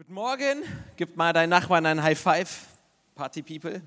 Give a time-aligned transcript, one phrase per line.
[0.00, 0.62] Guten Morgen.
[0.96, 2.68] Gib mal deinen Nachbarn einen High Five.
[3.14, 3.82] Party People.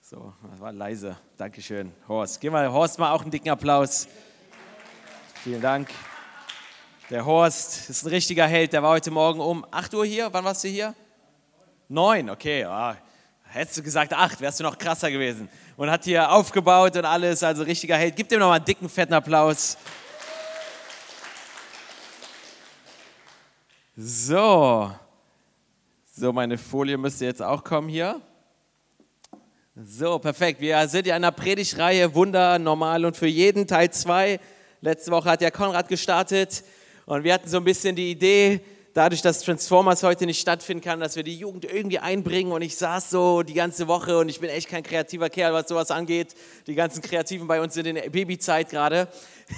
[0.00, 1.18] So, das war leise.
[1.36, 1.92] Dankeschön.
[2.08, 2.40] Horst.
[2.40, 4.08] Gib mal Horst mal auch einen dicken Applaus.
[5.44, 5.90] Vielen Dank.
[7.10, 8.72] Der Horst ist ein richtiger Held.
[8.72, 10.32] Der war heute Morgen um 8 Uhr hier.
[10.32, 10.94] Wann warst du hier?
[11.90, 12.64] 9, okay.
[12.64, 12.96] Ah,
[13.50, 15.46] hättest du gesagt 8, wärst du noch krasser gewesen.
[15.76, 17.42] Und hat hier aufgebaut und alles.
[17.42, 18.16] Also richtiger Held.
[18.16, 19.76] Gib dem nochmal einen dicken, fetten Applaus.
[23.94, 24.90] So,
[26.22, 28.20] so, meine Folie müsste jetzt auch kommen hier.
[29.74, 30.60] So, perfekt.
[30.60, 34.38] Wir sind ja in einer Predigtreihe Wunder, normal und für jeden Teil 2.
[34.82, 36.62] Letzte Woche hat ja Konrad gestartet
[37.06, 38.60] und wir hatten so ein bisschen die Idee,
[38.94, 42.52] dadurch, dass Transformers heute nicht stattfinden kann, dass wir die Jugend irgendwie einbringen.
[42.52, 45.68] Und ich saß so die ganze Woche und ich bin echt kein kreativer Kerl, was
[45.68, 46.34] sowas angeht.
[46.66, 49.08] Die ganzen Kreativen bei uns sind in der Babyzeit gerade.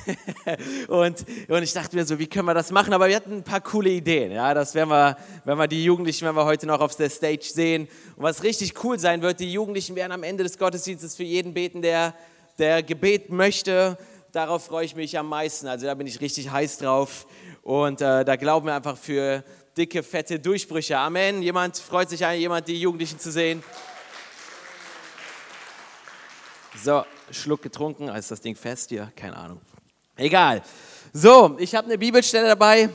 [0.89, 2.93] und, und ich dachte mir so, wie können wir das machen?
[2.93, 4.33] Aber wir hatten ein paar coole Ideen.
[4.33, 7.45] Ja, das werden wir, wenn wir die Jugendlichen, wenn wir heute noch auf der Stage
[7.53, 7.89] sehen.
[8.17, 11.55] Und was richtig cool sein wird, die Jugendlichen werden am Ende des Gottesdienstes für jeden
[11.55, 12.15] beten, der,
[12.59, 13.99] der Gebet möchte.
[14.33, 15.69] Darauf freue ich mich am meisten.
[15.69, 17.27] Also da bin ich richtig heiß drauf.
[17.65, 19.43] Und äh, da glauben wir einfach für
[19.75, 20.99] dicke, fette Durchbrüche.
[20.99, 21.41] Amen.
[21.41, 23.65] Jemand freut sich an, jemand die Jugendlichen zu sehen.
[26.83, 28.09] So, Schluck getrunken.
[28.09, 29.11] Ist das Ding fest hier?
[29.17, 29.63] Keine Ahnung.
[30.15, 30.63] Egal.
[31.15, 32.91] So, ich habe eine Bibelstelle dabei.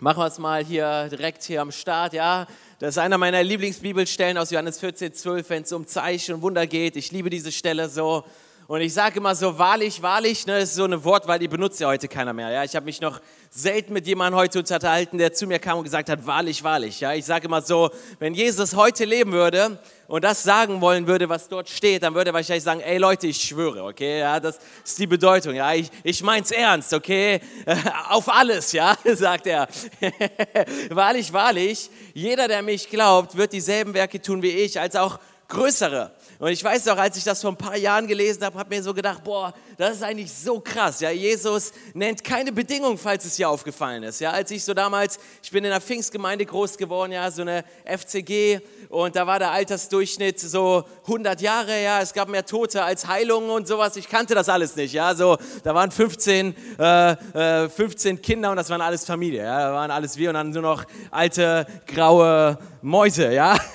[0.00, 2.48] Machen wir es mal hier direkt hier am Start, ja.
[2.80, 6.66] Das ist einer meiner Lieblingsbibelstellen aus Johannes 14, 12, wenn es um Zeichen und Wunder
[6.66, 6.96] geht.
[6.96, 8.24] Ich liebe diese Stelle so.
[8.72, 11.78] Und ich sage immer so, wahrlich, wahrlich, ne, das ist so eine Wortwahl, die benutzt
[11.78, 12.48] ja heute keiner mehr.
[12.48, 12.64] Ja?
[12.64, 13.20] Ich habe mich noch
[13.50, 16.98] selten mit jemandem heute unterhalten, der zu mir kam und gesagt hat, wahrlich, wahrlich.
[17.00, 17.12] Ja?
[17.12, 21.50] Ich sage immer so, wenn Jesus heute leben würde und das sagen wollen würde, was
[21.50, 24.98] dort steht, dann würde er wahrscheinlich sagen, ey Leute, ich schwöre, okay, ja, das ist
[24.98, 27.42] die Bedeutung, ja, ich, ich mein's ernst, okay,
[28.08, 29.68] auf alles, ja, sagt er.
[30.88, 36.10] wahrlich, wahrlich, jeder, der mich glaubt, wird dieselben Werke tun wie ich, als auch größere.
[36.38, 38.82] Und ich weiß noch, als ich das vor ein paar Jahren gelesen habe, habe mir
[38.82, 41.00] so gedacht, boah, das ist eigentlich so krass.
[41.00, 44.20] Ja, Jesus nennt keine Bedingung, falls es dir aufgefallen ist.
[44.20, 47.64] Ja, als ich so damals, ich bin in einer Pfingstgemeinde groß geworden, ja, so eine
[47.84, 53.06] FCG und da war der Altersdurchschnitt so 100 Jahre, ja, es gab mehr Tote als
[53.06, 53.96] Heilungen und sowas.
[53.96, 58.56] Ich kannte das alles nicht, ja, so, da waren 15, äh, 15 äh, Kinder und
[58.56, 62.58] das waren alles Familie, ja, da waren alles wir und dann nur noch alte, graue
[62.82, 63.56] Mäuse, ja.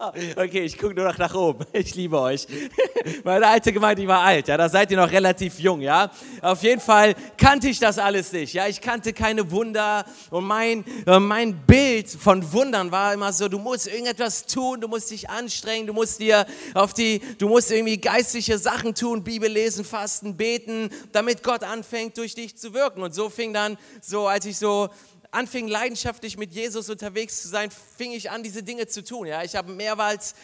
[0.36, 1.64] Okay, ich gucke nur noch nach oben.
[1.72, 2.46] Ich liebe euch.
[3.24, 6.10] Meine alte Gemeinde, war alt, ja, da seid ihr noch relativ jung, ja.
[6.42, 8.66] Auf jeden Fall kannte ich das alles nicht, ja.
[8.66, 13.58] Ich kannte keine Wunder und mein, äh, mein Bild von Wundern war immer so, du
[13.58, 17.98] musst irgendetwas tun, du musst dich anstrengen, du musst dir auf die, du musst irgendwie
[17.98, 23.02] geistliche Sachen tun, Bibel lesen, fasten, beten, damit Gott anfängt, durch dich zu wirken.
[23.02, 24.90] Und so fing dann so, als ich so
[25.32, 29.26] anfing leidenschaftlich mit Jesus unterwegs zu sein, fing ich an, diese Dinge zu tun.
[29.26, 30.34] Ja, ich habe mehrmals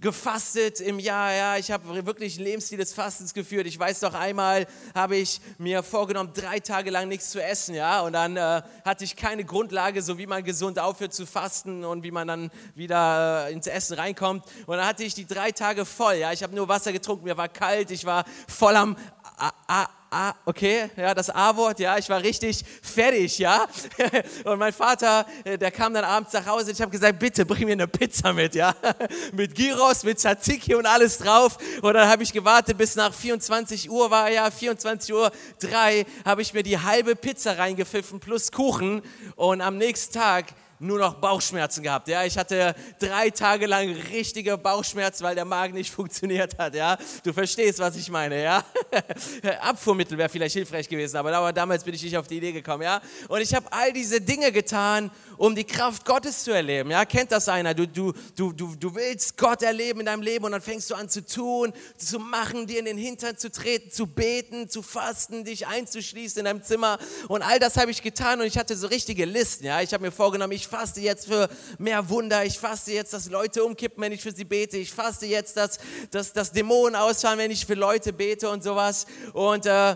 [0.00, 1.32] gefastet im Jahr.
[1.32, 3.66] Ja, ich habe wirklich einen Lebensstil des Fastens geführt.
[3.66, 7.74] Ich weiß doch einmal habe ich mir vorgenommen, drei Tage lang nichts zu essen.
[7.74, 11.84] Ja, und dann äh, hatte ich keine Grundlage, so wie man gesund aufhört zu fasten
[11.84, 14.44] und wie man dann wieder äh, ins Essen reinkommt.
[14.66, 16.16] Und dann hatte ich die drei Tage voll.
[16.16, 17.24] Ja, ich habe nur Wasser getrunken.
[17.24, 17.90] Mir war kalt.
[17.90, 18.96] Ich war voll am
[19.36, 23.66] A, A, A, okay, ja, das A-Wort, ja, ich war richtig fertig, ja.
[24.44, 27.64] Und mein Vater, äh, der kam dann abends nach Hause, ich habe gesagt, bitte bring
[27.64, 28.74] mir eine Pizza mit, ja.
[29.32, 31.56] Mit Gyros, mit Tzatziki und alles drauf.
[31.80, 36.42] Und dann habe ich gewartet, bis nach 24 Uhr war, ja, 24 Uhr drei, habe
[36.42, 39.00] ich mir die halbe Pizza reingepfiffen plus Kuchen.
[39.36, 40.46] Und am nächsten Tag
[40.82, 42.08] nur noch Bauchschmerzen gehabt.
[42.08, 46.74] Ja, ich hatte drei Tage lang richtige Bauchschmerzen, weil der Magen nicht funktioniert hat.
[46.74, 48.42] Ja, du verstehst, was ich meine.
[48.42, 48.64] Ja,
[49.60, 52.82] Abfuhrmittel wäre vielleicht hilfreich gewesen, aber damals bin ich nicht auf die Idee gekommen.
[52.82, 56.90] Ja, und ich habe all diese Dinge getan, um die Kraft Gottes zu erleben.
[56.90, 57.74] Ja, kennt das einer?
[57.74, 60.94] Du, du, du, du, du willst Gott erleben in deinem Leben und dann fängst du
[60.94, 65.44] an zu tun, zu machen, dir in den Hintern zu treten, zu beten, zu fasten,
[65.44, 66.98] dich einzuschließen in deinem Zimmer.
[67.28, 69.64] Und all das habe ich getan und ich hatte so richtige Listen.
[69.64, 72.46] Ja, ich habe mir vorgenommen, ich faste jetzt für mehr Wunder.
[72.46, 74.78] Ich faste jetzt, dass Leute umkippen, wenn ich für sie bete.
[74.78, 75.78] Ich faste jetzt, dass,
[76.10, 79.04] dass, dass Dämonen ausfahren, wenn ich für Leute bete und sowas.
[79.34, 79.94] Und äh,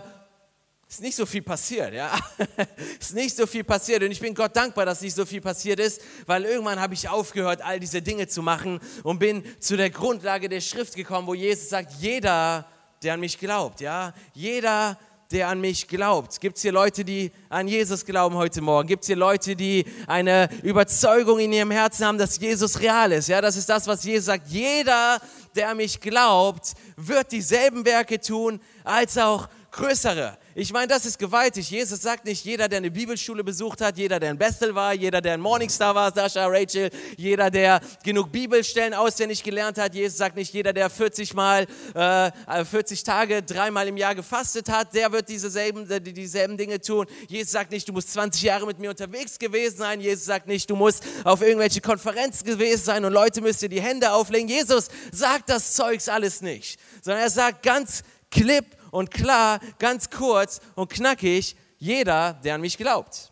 [0.87, 2.15] ist nicht so viel passiert, ja.
[2.99, 5.79] ist nicht so viel passiert und ich bin Gott dankbar, dass nicht so viel passiert
[5.79, 9.89] ist, weil irgendwann habe ich aufgehört, all diese Dinge zu machen und bin zu der
[9.89, 12.67] Grundlage der Schrift gekommen, wo Jesus sagt, jeder,
[13.01, 14.97] der an mich glaubt, ja, jeder,
[15.31, 16.39] der an mich glaubt.
[16.39, 18.87] Gibt es hier Leute, die an Jesus glauben heute Morgen?
[18.87, 23.27] Gibt es hier Leute, die eine Überzeugung in ihrem Herzen haben, dass Jesus real ist?
[23.27, 24.47] Ja, das ist das, was Jesus sagt.
[24.47, 25.19] Jeder,
[25.55, 30.37] der an mich glaubt, wird dieselben Werke tun als auch größere.
[30.59, 31.69] Ich meine, das ist gewaltig.
[31.69, 35.21] Jesus sagt nicht, jeder, der eine Bibelschule besucht hat, jeder, der ein Bethel war, jeder,
[35.21, 39.93] der ein Morningstar war, Sascha, Rachel, jeder, der genug Bibelstellen auswendig gelernt hat.
[39.93, 42.31] Jesus sagt nicht, jeder, der 40 Mal, äh,
[42.65, 47.05] 40 Tage, dreimal im Jahr gefastet hat, der wird dieselben, äh, dieselben Dinge tun.
[47.27, 50.01] Jesus sagt nicht, du musst 20 Jahre mit mir unterwegs gewesen sein.
[50.01, 53.81] Jesus sagt nicht, du musst auf irgendwelche Konferenzen gewesen sein und Leute müsst dir die
[53.81, 54.49] Hände auflegen.
[54.49, 58.01] Jesus sagt das Zeugs alles nicht, sondern er sagt ganz
[58.31, 63.31] klipp und klar, ganz kurz und knackig, jeder, der an mich glaubt.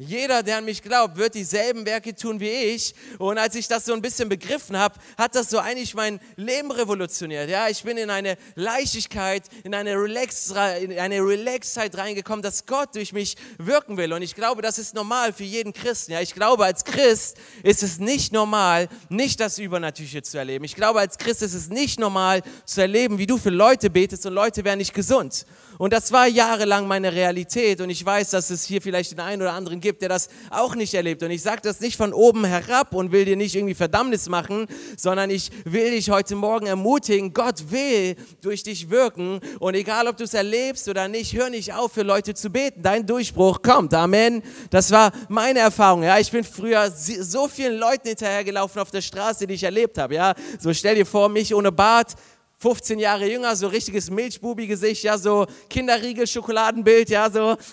[0.00, 2.94] Jeder, der an mich glaubt, wird dieselben Werke tun wie ich.
[3.18, 6.70] Und als ich das so ein bisschen begriffen habe, hat das so eigentlich mein Leben
[6.70, 7.50] revolutioniert.
[7.50, 12.94] Ja, ich bin in eine Leichtigkeit, in eine, Relax, in eine Relaxheit reingekommen, dass Gott
[12.94, 14.12] durch mich wirken will.
[14.12, 16.12] Und ich glaube, das ist normal für jeden Christen.
[16.12, 20.64] Ja, ich glaube, als Christ ist es nicht normal, nicht das Übernatürliche zu erleben.
[20.64, 24.24] Ich glaube, als Christ ist es nicht normal zu erleben, wie du für Leute betest
[24.26, 25.44] und Leute werden nicht gesund.
[25.78, 27.80] Und das war jahrelang meine Realität.
[27.80, 30.74] Und ich weiß, dass es hier vielleicht den einen oder anderen gibt, der das auch
[30.74, 31.22] nicht erlebt.
[31.22, 34.66] Und ich sage das nicht von oben herab und will dir nicht irgendwie Verdammnis machen,
[34.96, 37.32] sondern ich will dich heute Morgen ermutigen.
[37.32, 39.40] Gott will durch dich wirken.
[39.58, 42.82] Und egal, ob du es erlebst oder nicht, hör nicht auf, für Leute zu beten.
[42.82, 43.94] Dein Durchbruch kommt.
[43.94, 44.42] Amen.
[44.70, 46.02] Das war meine Erfahrung.
[46.02, 50.14] Ja, ich bin früher so vielen Leuten hinterhergelaufen auf der Straße, die ich erlebt habe.
[50.14, 52.14] Ja, so stell dir vor, mich ohne Bart
[52.60, 57.56] 15 Jahre jünger, so richtiges Milchbubi-Gesicht, ja, so Kinderriegel-Schokoladenbild, ja, so.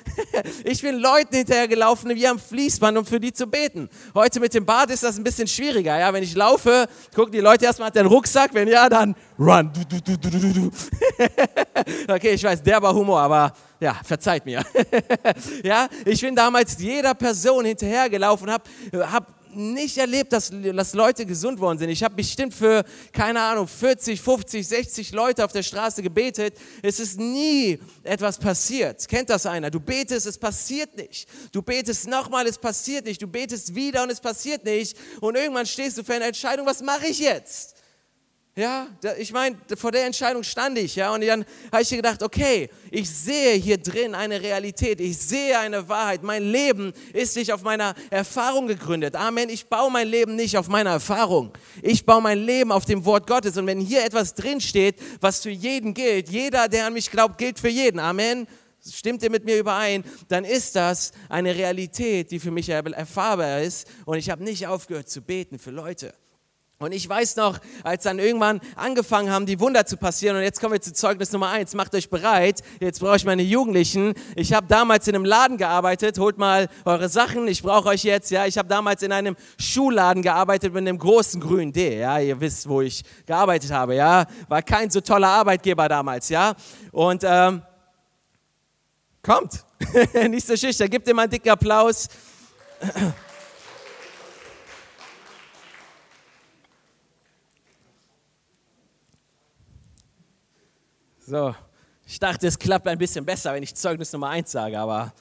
[0.63, 3.89] Ich bin Leuten hinterhergelaufen wie am Fließband, um für die zu beten.
[4.13, 6.13] Heute mit dem Bart ist das ein bisschen schwieriger, ja.
[6.13, 8.53] Wenn ich laufe, gucken die Leute erstmal, hat der einen Rucksack?
[8.53, 9.71] Wenn ja, dann run.
[12.07, 14.63] okay, ich weiß, der war Humor, aber ja, verzeiht mir.
[15.63, 18.63] ja, ich bin damals jeder Person hinterhergelaufen habe
[19.11, 21.89] hab nicht erlebt, dass, dass Leute gesund worden sind.
[21.89, 26.55] Ich habe bestimmt für, keine Ahnung, 40, 50, 60 Leute auf der Straße gebetet.
[26.81, 29.07] Es ist nie etwas passiert.
[29.07, 29.69] Kennt das einer?
[29.69, 31.27] Du betest, es passiert nicht.
[31.51, 33.21] Du betest nochmal, es passiert nicht.
[33.21, 34.97] Du betest wieder und es passiert nicht.
[35.21, 37.74] Und irgendwann stehst du für eine Entscheidung, was mache ich jetzt?
[38.57, 38.87] Ja,
[39.17, 41.43] ich meine, vor der Entscheidung stand ich, ja, und dann
[41.73, 46.23] habe ich gedacht, okay, ich sehe hier drin eine Realität, ich sehe eine Wahrheit.
[46.23, 49.13] Mein Leben ist nicht auf meiner Erfahrung gegründet.
[49.17, 49.49] Amen.
[49.49, 51.51] Ich baue mein Leben nicht auf meiner Erfahrung.
[51.81, 53.57] Ich baue mein Leben auf dem Wort Gottes.
[53.57, 57.37] Und wenn hier etwas drin steht, was für jeden gilt, jeder, der an mich glaubt,
[57.37, 57.99] gilt für jeden.
[57.99, 58.47] Amen.
[58.89, 60.05] Stimmt ihr mit mir überein?
[60.29, 63.85] Dann ist das eine Realität, die für mich erfahrbar ist.
[64.05, 66.13] Und ich habe nicht aufgehört zu beten für Leute.
[66.77, 70.59] Und ich weiß noch, als dann irgendwann angefangen haben, die Wunder zu passieren, und jetzt
[70.59, 74.13] kommen wir zu Zeugnis Nummer eins, macht euch bereit, jetzt brauche ich meine Jugendlichen.
[74.35, 78.29] Ich habe damals in einem Laden gearbeitet, holt mal eure Sachen, ich brauche euch jetzt,
[78.29, 78.45] ja.
[78.45, 82.19] Ich habe damals in einem Schuhladen gearbeitet mit einem großen grünen D, ja.
[82.19, 84.25] Ihr wisst, wo ich gearbeitet habe, ja.
[84.49, 86.55] War kein so toller Arbeitgeber damals, ja.
[86.91, 87.61] Und, ähm,
[89.23, 89.63] kommt,
[90.29, 92.09] nicht so schüchtern, gebt ihm einen dicken Applaus.
[101.27, 101.55] So,
[102.05, 105.11] ich dachte, es klappt ein bisschen besser, wenn ich Zeugnis Nummer eins sage, aber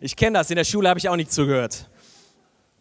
[0.00, 0.50] ich kenne das.
[0.50, 1.88] In der Schule habe ich auch nicht zugehört.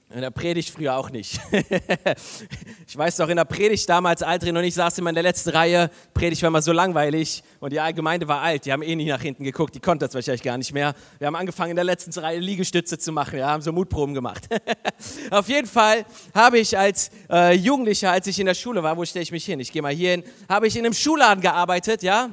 [0.10, 1.39] In der Predigt früher auch nicht.
[2.88, 5.51] ich weiß doch, in der Predigt damals, Altrin und ich saßen immer in der letzten
[5.51, 5.92] Reihe.
[6.16, 8.66] Predigt war immer so langweilig und die Gemeinde war alt.
[8.66, 10.95] Die haben eh nicht nach hinten geguckt, die konnten das wahrscheinlich gar nicht mehr.
[11.19, 13.34] Wir haben angefangen, in der letzten Reihe Liegestütze zu machen.
[13.34, 14.50] Wir haben so Mutproben gemacht.
[15.29, 16.03] Auf jeden Fall
[16.34, 19.46] habe ich als äh, Jugendlicher, als ich in der Schule war, wo stelle ich mich
[19.46, 19.60] hin?
[19.60, 22.32] Ich gehe mal hier hin, habe ich in einem Schulladen gearbeitet, ja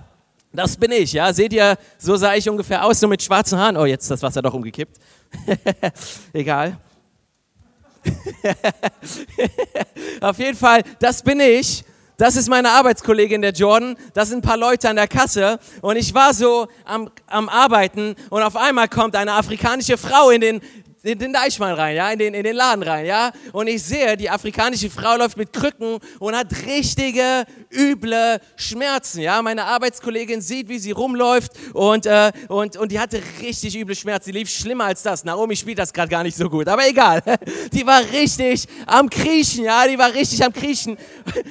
[0.53, 1.33] das bin ich, ja.
[1.33, 3.77] Seht ihr, so sah ich ungefähr aus, so mit schwarzen Haaren.
[3.77, 4.99] Oh, jetzt ist das Wasser doch umgekippt.
[6.33, 6.79] Egal.
[10.21, 11.85] Auf jeden Fall, das bin ich.
[12.17, 13.97] Das ist meine Arbeitskollegin, der Jordan.
[14.13, 15.61] Das sind ein paar Leute an der Kasse.
[15.83, 20.41] Und ich war so am, am Arbeiten und auf einmal kommt eine afrikanische Frau in
[20.41, 20.61] den
[21.09, 23.33] in den Deichmann rein, ja, in den, in den Laden rein, ja.
[23.53, 29.41] Und ich sehe, die afrikanische Frau läuft mit Krücken und hat richtige, üble Schmerzen, ja.
[29.41, 34.27] Meine Arbeitskollegin sieht, wie sie rumläuft und, äh, und, und die hatte richtig üble Schmerzen.
[34.27, 35.25] Sie lief schlimmer als das.
[35.25, 37.23] Naomi spielt das gerade gar nicht so gut, aber egal.
[37.73, 40.97] Die war richtig am Kriechen, ja, die war richtig am Kriechen.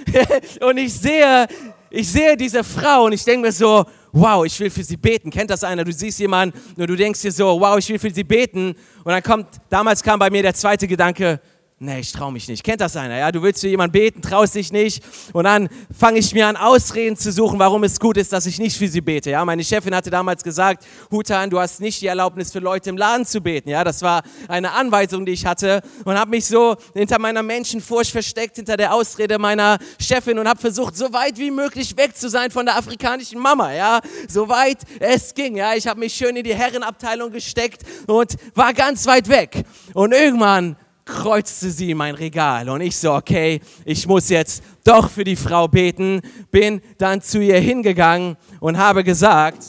[0.62, 1.48] Und ich sehe,
[1.90, 3.86] ich sehe diese Frau und ich denke mir so,
[4.20, 5.30] wow, ich will für sie beten.
[5.30, 5.84] Kennt das einer?
[5.84, 8.76] Du siehst jemanden und du denkst dir so, wow, ich will für sie beten.
[9.04, 11.40] Und dann kommt, damals kam bei mir der zweite Gedanke,
[11.80, 12.64] nee, ich traue mich nicht.
[12.64, 13.18] Kennt das einer?
[13.18, 15.04] Ja, du willst für jemanden beten, traust dich nicht
[15.34, 18.60] und dann fange ich mir an Ausreden zu suchen, warum es gut ist, dass ich
[18.60, 19.30] nicht für sie bete.
[19.30, 22.98] Ja, meine Chefin hatte damals gesagt, Hutan, du hast nicht die Erlaubnis für Leute im
[22.98, 23.70] Laden zu beten.
[23.70, 28.12] Ja, das war eine Anweisung, die ich hatte und habe mich so hinter meiner Menschenfurcht
[28.12, 32.30] versteckt, hinter der Ausrede meiner Chefin und habe versucht, so weit wie möglich weg zu
[32.30, 33.74] sein von der afrikanischen Mama.
[33.74, 35.58] Ja, so weit es ging.
[35.58, 39.64] Ja, ich habe mich schön in die Herrenabteilung gesteckt und war ganz weit weg.
[39.94, 40.76] Und irgendwann
[41.08, 45.68] kreuzte sie mein Regal und ich so, okay, ich muss jetzt doch für die Frau
[45.68, 46.22] beten,
[46.52, 49.64] bin dann zu ihr hingegangen und habe gesagt,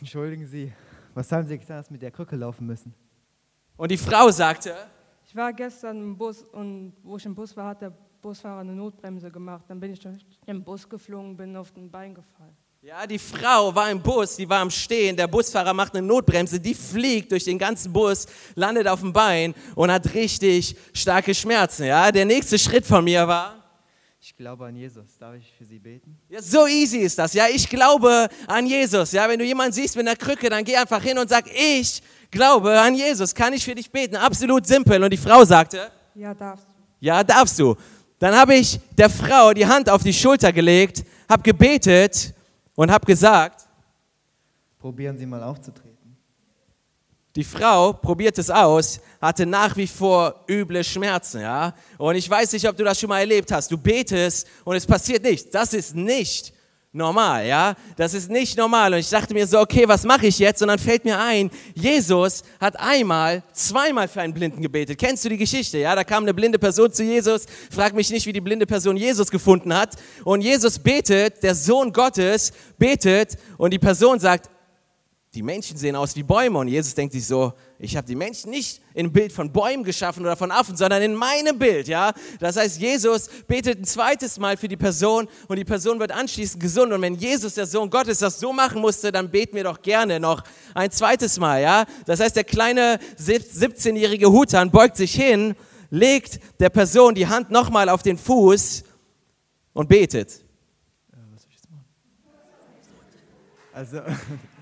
[0.00, 0.72] Entschuldigen Sie,
[1.14, 2.94] was haben Sie getan, dass Sie mit der Krücke laufen müssen?
[3.76, 4.74] und die Frau sagte,
[5.24, 8.72] Ich war gestern im Bus und wo ich im Bus war, hat der Busfahrer eine
[8.72, 9.64] Notbremse gemacht.
[9.68, 12.56] Dann bin ich durch den Bus geflogen, bin auf den Bein gefallen.
[12.84, 16.58] Ja, die Frau war im Bus, die war am Stehen, der Busfahrer macht eine Notbremse,
[16.58, 21.84] die fliegt durch den ganzen Bus, landet auf dem Bein und hat richtig starke Schmerzen,
[21.84, 22.10] ja.
[22.10, 23.54] Der nächste Schritt von mir war,
[24.20, 25.16] Ich glaube an Jesus.
[25.18, 26.16] Darf ich für Sie beten?
[26.28, 27.34] Ja, so easy ist das.
[27.34, 29.12] Ja, ich glaube an Jesus.
[29.12, 32.02] Ja, wenn du jemanden siehst mit einer Krücke, dann geh einfach hin und sag, ich
[32.32, 33.32] glaube an Jesus.
[33.34, 34.16] Kann ich für dich beten?
[34.16, 35.02] Absolut simpel.
[35.02, 36.72] Und die Frau sagte, Ja, darfst du.
[37.06, 37.76] ja, darfst du.
[38.18, 42.32] Dann habe ich der Frau die Hand auf die Schulter gelegt, habe gebetet
[42.74, 43.68] und habe gesagt,
[44.82, 46.16] Probieren Sie mal aufzutreten.
[47.36, 51.72] Die Frau probiert es aus, hatte nach wie vor üble Schmerzen, ja.
[51.98, 53.70] Und ich weiß nicht, ob du das schon mal erlebt hast.
[53.70, 55.48] Du betest und es passiert nichts.
[55.52, 56.52] Das ist nicht
[56.92, 57.74] normal, ja.
[57.96, 58.92] Das ist nicht normal.
[58.92, 60.60] Und ich dachte mir so, okay, was mache ich jetzt?
[60.62, 64.98] Und dann fällt mir ein, Jesus hat einmal, zweimal für einen Blinden gebetet.
[64.98, 65.78] Kennst du die Geschichte?
[65.78, 67.46] Ja, da kam eine blinde Person zu Jesus.
[67.70, 69.96] Frag mich nicht, wie die blinde Person Jesus gefunden hat.
[70.24, 74.50] Und Jesus betet, der Sohn Gottes betet und die Person sagt,
[75.34, 78.50] die Menschen sehen aus wie Bäume und Jesus denkt sich so, ich habe die Menschen
[78.50, 82.12] nicht in ein Bild von Bäumen geschaffen oder von Affen, sondern in meinem Bild, ja.
[82.38, 86.62] Das heißt, Jesus betet ein zweites Mal für die Person und die Person wird anschließend
[86.62, 89.82] gesund und wenn Jesus, der Sohn Gottes, das so machen musste, dann beten wir doch
[89.82, 91.84] gerne noch ein zweites Mal, ja.
[92.06, 95.56] Das heißt, der kleine 17-jährige Hutan beugt sich hin,
[95.90, 98.84] legt der Person die Hand nochmal auf den Fuß
[99.72, 100.40] und betet.
[103.72, 104.02] Also,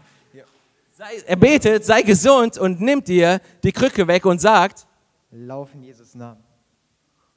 [1.01, 4.87] Sei, er betet, sei gesund und nimmt dir die Krücke weg und sagt,
[5.31, 6.45] lauf in Jesus Namen.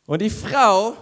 [0.05, 0.98] Und die Frau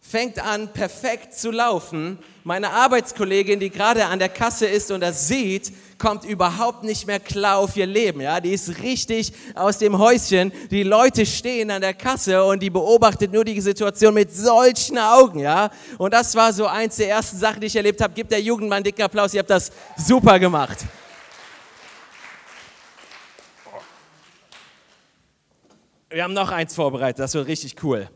[0.00, 2.18] fängt an, perfekt zu laufen.
[2.42, 7.20] Meine Arbeitskollegin, die gerade an der Kasse ist und das sieht, kommt überhaupt nicht mehr
[7.20, 8.22] klar auf ihr Leben.
[8.22, 10.52] Ja, die ist richtig aus dem Häuschen.
[10.70, 15.40] Die Leute stehen an der Kasse und die beobachtet nur die Situation mit solchen Augen.
[15.40, 18.14] Ja, und das war so eins der ersten Sachen, die ich erlebt habe.
[18.14, 19.34] Gibt der Jugend mal einen dicken Applaus.
[19.34, 20.78] Ihr habt das super gemacht.
[26.12, 28.10] Wir haben noch eins vorbereitet, das wird richtig cool.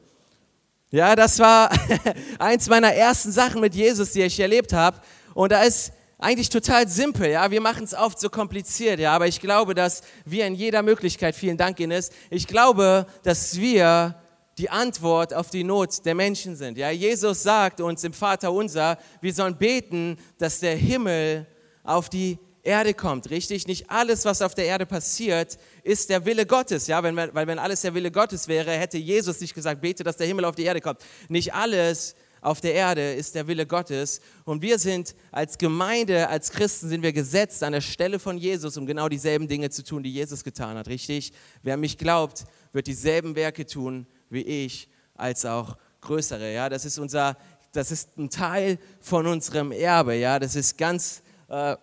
[0.91, 1.71] Ja, das war
[2.41, 5.01] eins meiner ersten Sachen mit Jesus, die ich erlebt habe.
[5.33, 7.49] Und da ist eigentlich total simpel, ja.
[7.53, 9.13] Wir machen es oft so kompliziert, ja.
[9.13, 14.17] Aber ich glaube, dass wir in jeder Möglichkeit, vielen Dank Ines, ich glaube, dass wir
[14.59, 16.77] die Antwort auf die Not der Menschen sind.
[16.77, 21.47] Ja, Jesus sagt uns im Vater unser, wir sollen beten, dass der Himmel
[21.85, 23.67] auf die Erde kommt, richtig?
[23.67, 27.03] Nicht alles, was auf der Erde passiert, ist der Wille Gottes, ja?
[27.03, 30.27] Wenn, weil wenn alles der Wille Gottes wäre, hätte Jesus nicht gesagt, bete, dass der
[30.27, 31.01] Himmel auf die Erde kommt.
[31.29, 34.21] Nicht alles auf der Erde ist der Wille Gottes.
[34.45, 38.77] Und wir sind als Gemeinde, als Christen, sind wir gesetzt an der Stelle von Jesus,
[38.77, 41.33] um genau dieselben Dinge zu tun, die Jesus getan hat, richtig?
[41.63, 46.69] Wer mich glaubt, wird dieselben Werke tun wie ich, als auch größere, ja?
[46.69, 47.37] Das ist unser,
[47.73, 50.39] das ist ein Teil von unserem Erbe, ja?
[50.39, 51.77] Das ist ganz, äh,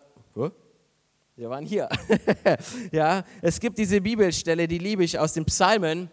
[1.42, 1.90] wir waren hier.
[2.92, 6.08] ja, es gibt diese Bibelstelle, die liebe ich aus den Psalmen.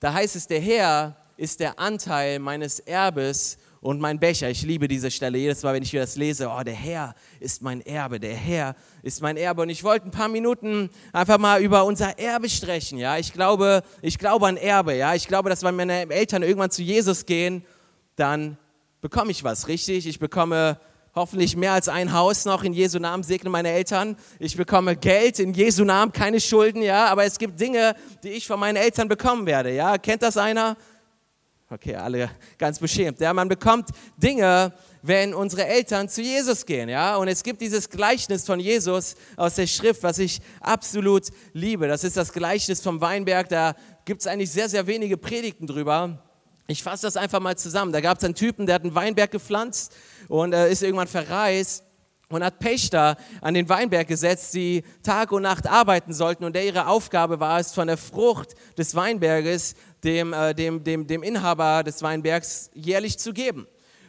[0.00, 4.48] Da heißt es, der Herr ist der Anteil meines Erbes und mein Becher.
[4.48, 6.48] Ich liebe diese Stelle jedes Mal, wenn ich das lese.
[6.48, 9.60] Oh, der Herr ist mein Erbe, der Herr ist mein Erbe.
[9.60, 12.96] Und ich wollte ein paar Minuten einfach mal über unser Erbe sprechen.
[12.96, 14.96] Ja, ich glaube, ich glaube an Erbe.
[14.96, 17.66] Ja, ich glaube, dass wenn meine Eltern irgendwann zu Jesus gehen,
[18.16, 18.56] dann
[19.02, 20.06] bekomme ich was, richtig?
[20.06, 20.80] Ich bekomme
[21.14, 24.16] hoffentlich mehr als ein Haus noch in Jesu Namen segne meine Eltern.
[24.38, 28.46] Ich bekomme Geld in Jesu Namen, keine Schulden, ja, aber es gibt Dinge, die ich
[28.46, 29.98] von meinen Eltern bekommen werde, ja.
[29.98, 30.76] Kennt das einer?
[31.68, 33.18] Okay, alle ganz beschämt.
[33.20, 33.88] Ja, man bekommt
[34.18, 37.16] Dinge, wenn unsere Eltern zu Jesus gehen, ja.
[37.16, 41.88] Und es gibt dieses Gleichnis von Jesus aus der Schrift, was ich absolut liebe.
[41.88, 43.48] Das ist das Gleichnis vom Weinberg.
[43.48, 46.22] Da gibt es eigentlich sehr, sehr wenige Predigten drüber.
[46.68, 47.92] Ich fasse das einfach mal zusammen.
[47.92, 49.94] Da gab es einen Typen, der hat einen Weinberg gepflanzt
[50.32, 51.84] und äh, ist irgendwann verreist
[52.30, 56.64] und hat Pächter an den Weinberg gesetzt, die Tag und Nacht arbeiten sollten und der
[56.64, 61.82] ihre Aufgabe war es, von der Frucht des Weinberges dem, äh, dem, dem, dem Inhaber
[61.82, 63.66] des Weinbergs jährlich zu geben.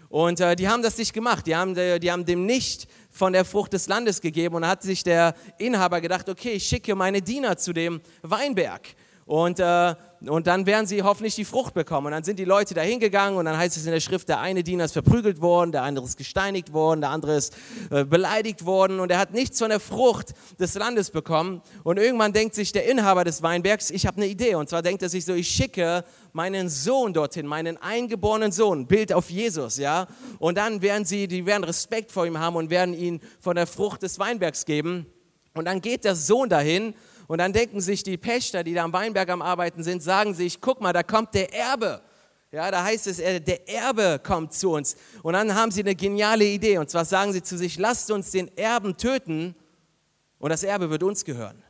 [0.08, 3.44] Und äh, die haben das nicht gemacht, die haben, die haben dem nicht von der
[3.44, 7.58] Frucht des Landes gegeben und hat sich der Inhaber gedacht, okay, ich schicke meine Diener
[7.58, 8.96] zu dem Weinberg.
[9.26, 9.96] Und, äh,
[10.28, 12.08] und dann werden sie hoffentlich die Frucht bekommen.
[12.08, 14.40] Und dann sind die Leute da hingegangen und dann heißt es in der Schrift, der
[14.40, 17.56] eine Diener ist verprügelt worden, der andere ist gesteinigt worden, der andere ist
[17.90, 21.62] äh, beleidigt worden und er hat nichts von der Frucht des Landes bekommen.
[21.84, 24.56] Und irgendwann denkt sich der Inhaber des Weinbergs, ich habe eine Idee.
[24.56, 29.14] Und zwar denkt er sich so, ich schicke meinen Sohn dorthin, meinen eingeborenen Sohn, Bild
[29.14, 30.08] auf Jesus, ja.
[30.40, 33.68] Und dann werden sie, die werden Respekt vor ihm haben und werden ihn von der
[33.68, 35.06] Frucht des Weinbergs geben.
[35.54, 36.96] Und dann geht der Sohn dahin
[37.28, 40.60] und dann denken sich die Pächter, die da am Weinberg am Arbeiten sind, sagen sich,
[40.62, 42.02] guck mal, da kommt der Erbe.
[42.52, 44.96] Ja, da heißt es, der Erbe kommt zu uns.
[45.24, 46.78] Und dann haben sie eine geniale Idee.
[46.78, 49.56] Und zwar sagen sie zu sich, lasst uns den Erben töten
[50.38, 51.64] und das Erbe wird uns gehören.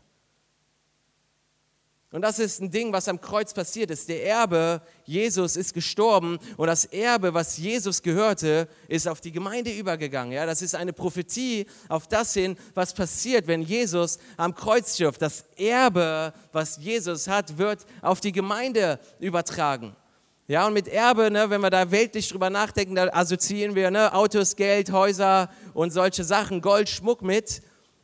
[2.14, 4.08] Und das ist ein Ding, was am Kreuz passiert ist.
[4.08, 9.72] Der Erbe, Jesus ist gestorben und das Erbe, was Jesus gehörte, ist auf die Gemeinde
[9.72, 10.32] übergegangen.
[10.32, 15.24] Ja, das ist eine Prophetie auf das hin, was passiert, wenn Jesus am Kreuz stirbt.
[15.24, 19.96] Das Erbe, was Jesus hat, wird auf die Gemeinde übertragen.
[20.48, 24.14] Ja, und mit Erbe, ne, wenn wir da weltlich drüber nachdenken, da assoziieren wir ne,
[24.14, 27.64] Autos, Geld, Häuser und solche Sachen, Gold, Schmuck mit.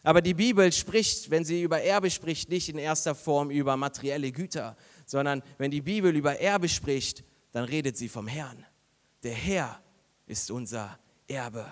[0.09, 4.31] Aber die Bibel spricht, wenn sie über Erbe spricht, nicht in erster Form über materielle
[4.31, 4.75] Güter,
[5.05, 8.65] sondern wenn die Bibel über Erbe spricht, dann redet sie vom Herrn.
[9.21, 9.79] Der Herr
[10.25, 10.97] ist unser
[11.27, 11.71] Erbe.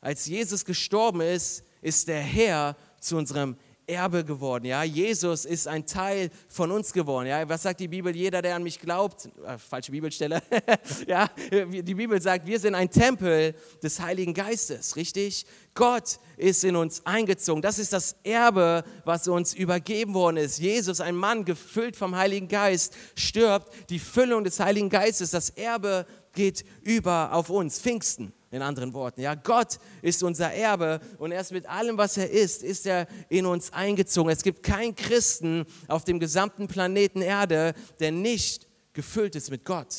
[0.00, 3.56] Als Jesus gestorben ist, ist der Herr zu unserem
[3.90, 4.64] Erbe geworden.
[4.64, 7.26] Ja, Jesus ist ein Teil von uns geworden.
[7.26, 8.14] Ja, was sagt die Bibel?
[8.14, 10.40] Jeder, der an mich glaubt, äh, falsche Bibelstelle.
[11.06, 15.44] ja, die Bibel sagt, wir sind ein Tempel des Heiligen Geistes, richtig?
[15.74, 17.62] Gott ist in uns eingezogen.
[17.62, 20.58] Das ist das Erbe, was uns übergeben worden ist.
[20.58, 23.90] Jesus, ein Mann gefüllt vom Heiligen Geist, stirbt.
[23.90, 27.80] Die Füllung des Heiligen Geistes, das Erbe geht über auf uns.
[27.80, 29.20] Pfingsten in anderen Worten.
[29.20, 33.46] Ja, Gott ist unser Erbe und erst mit allem, was er ist, ist er in
[33.46, 34.30] uns eingezogen.
[34.30, 39.94] Es gibt keinen Christen auf dem gesamten Planeten Erde, der nicht gefüllt ist mit Gott.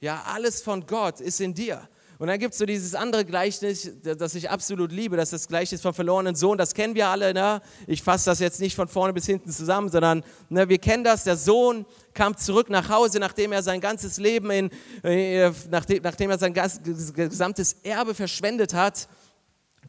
[0.00, 1.88] Ja, alles von Gott ist in dir.
[2.22, 5.48] Und dann gibt es so dieses andere Gleichnis, das ich absolut liebe, das ist das
[5.48, 6.56] Gleichnis vom verlorenen Sohn.
[6.56, 7.34] Das kennen wir alle.
[7.34, 7.60] Ne?
[7.88, 11.24] Ich fasse das jetzt nicht von vorne bis hinten zusammen, sondern ne, wir kennen das.
[11.24, 14.70] Der Sohn kam zurück nach Hause, nachdem er sein ganzes Leben, in,
[15.02, 19.08] äh, nachdem, nachdem er sein gesamtes Erbe verschwendet hat,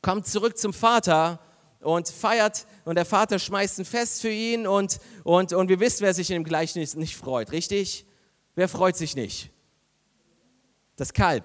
[0.02, 1.40] kommt zurück zum Vater
[1.82, 6.02] und feiert und der Vater schmeißt ein Fest für ihn und, und, und wir wissen,
[6.02, 8.08] wer sich in dem Gleichnis nicht freut, richtig?
[8.56, 9.52] Wer freut sich nicht?
[10.96, 11.44] Das Kalb.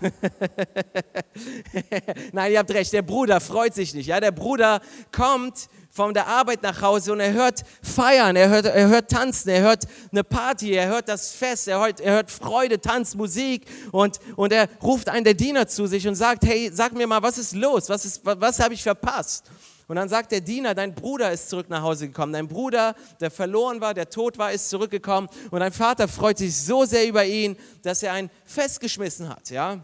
[2.32, 4.06] Nein, ihr habt recht, der Bruder freut sich nicht.
[4.06, 4.20] Ja?
[4.20, 4.80] Der Bruder
[5.10, 9.48] kommt von der Arbeit nach Hause und er hört Feiern, er hört, er hört Tanzen,
[9.48, 13.66] er hört eine Party, er hört das Fest, er hört, er hört Freude, Tanz, Musik
[13.90, 17.22] und, und er ruft einen der Diener zu sich und sagt, hey, sag mir mal,
[17.22, 19.46] was ist los, was, was, was habe ich verpasst?
[19.88, 22.34] Und dann sagt der Diener, dein Bruder ist zurück nach Hause gekommen.
[22.34, 25.28] Dein Bruder, der verloren war, der tot war, ist zurückgekommen.
[25.50, 29.48] Und dein Vater freut sich so sehr über ihn, dass er ein Fest geschmissen hat.
[29.48, 29.82] Ja?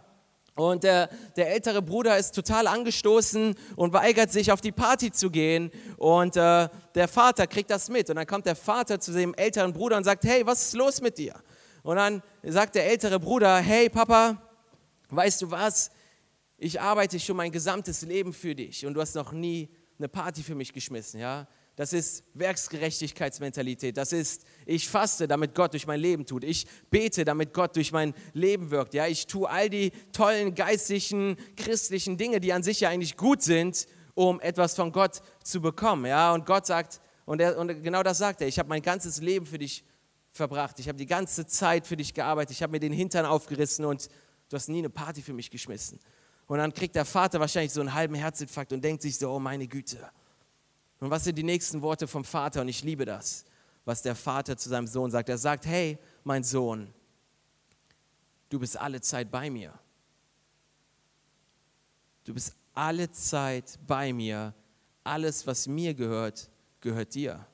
[0.56, 5.30] Und der, der ältere Bruder ist total angestoßen und weigert sich, auf die Party zu
[5.30, 5.70] gehen.
[5.96, 8.10] Und äh, der Vater kriegt das mit.
[8.10, 11.00] Und dann kommt der Vater zu dem älteren Bruder und sagt, hey, was ist los
[11.00, 11.34] mit dir?
[11.82, 14.36] Und dann sagt der ältere Bruder, hey Papa,
[15.08, 15.90] weißt du was?
[16.58, 19.70] Ich arbeite schon mein gesamtes Leben für dich und du hast noch nie
[20.04, 21.48] eine Party für mich geschmissen, ja.
[21.76, 23.96] Das ist Werksgerechtigkeitsmentalität.
[23.96, 26.44] Das ist, ich faste, damit Gott durch mein Leben tut.
[26.44, 28.94] Ich bete, damit Gott durch mein Leben wirkt.
[28.94, 33.42] Ja, ich tue all die tollen geistlichen, christlichen Dinge, die an sich ja eigentlich gut
[33.42, 36.06] sind, um etwas von Gott zu bekommen.
[36.06, 39.20] Ja, und Gott sagt, und, er, und genau das sagt er, ich habe mein ganzes
[39.20, 39.84] Leben für dich
[40.30, 40.78] verbracht.
[40.78, 42.52] Ich habe die ganze Zeit für dich gearbeitet.
[42.52, 44.08] Ich habe mir den Hintern aufgerissen und
[44.48, 45.98] du hast nie eine Party für mich geschmissen.
[46.46, 49.38] Und dann kriegt der Vater wahrscheinlich so einen halben Herzinfarkt und denkt sich so, oh
[49.38, 50.10] meine Güte.
[51.00, 52.60] Und was sind die nächsten Worte vom Vater?
[52.60, 53.44] Und ich liebe das,
[53.84, 55.28] was der Vater zu seinem Sohn sagt.
[55.28, 56.92] Er sagt, hey, mein Sohn,
[58.48, 59.78] du bist alle Zeit bei mir.
[62.24, 64.54] Du bist alle Zeit bei mir.
[65.02, 67.46] Alles, was mir gehört, gehört dir.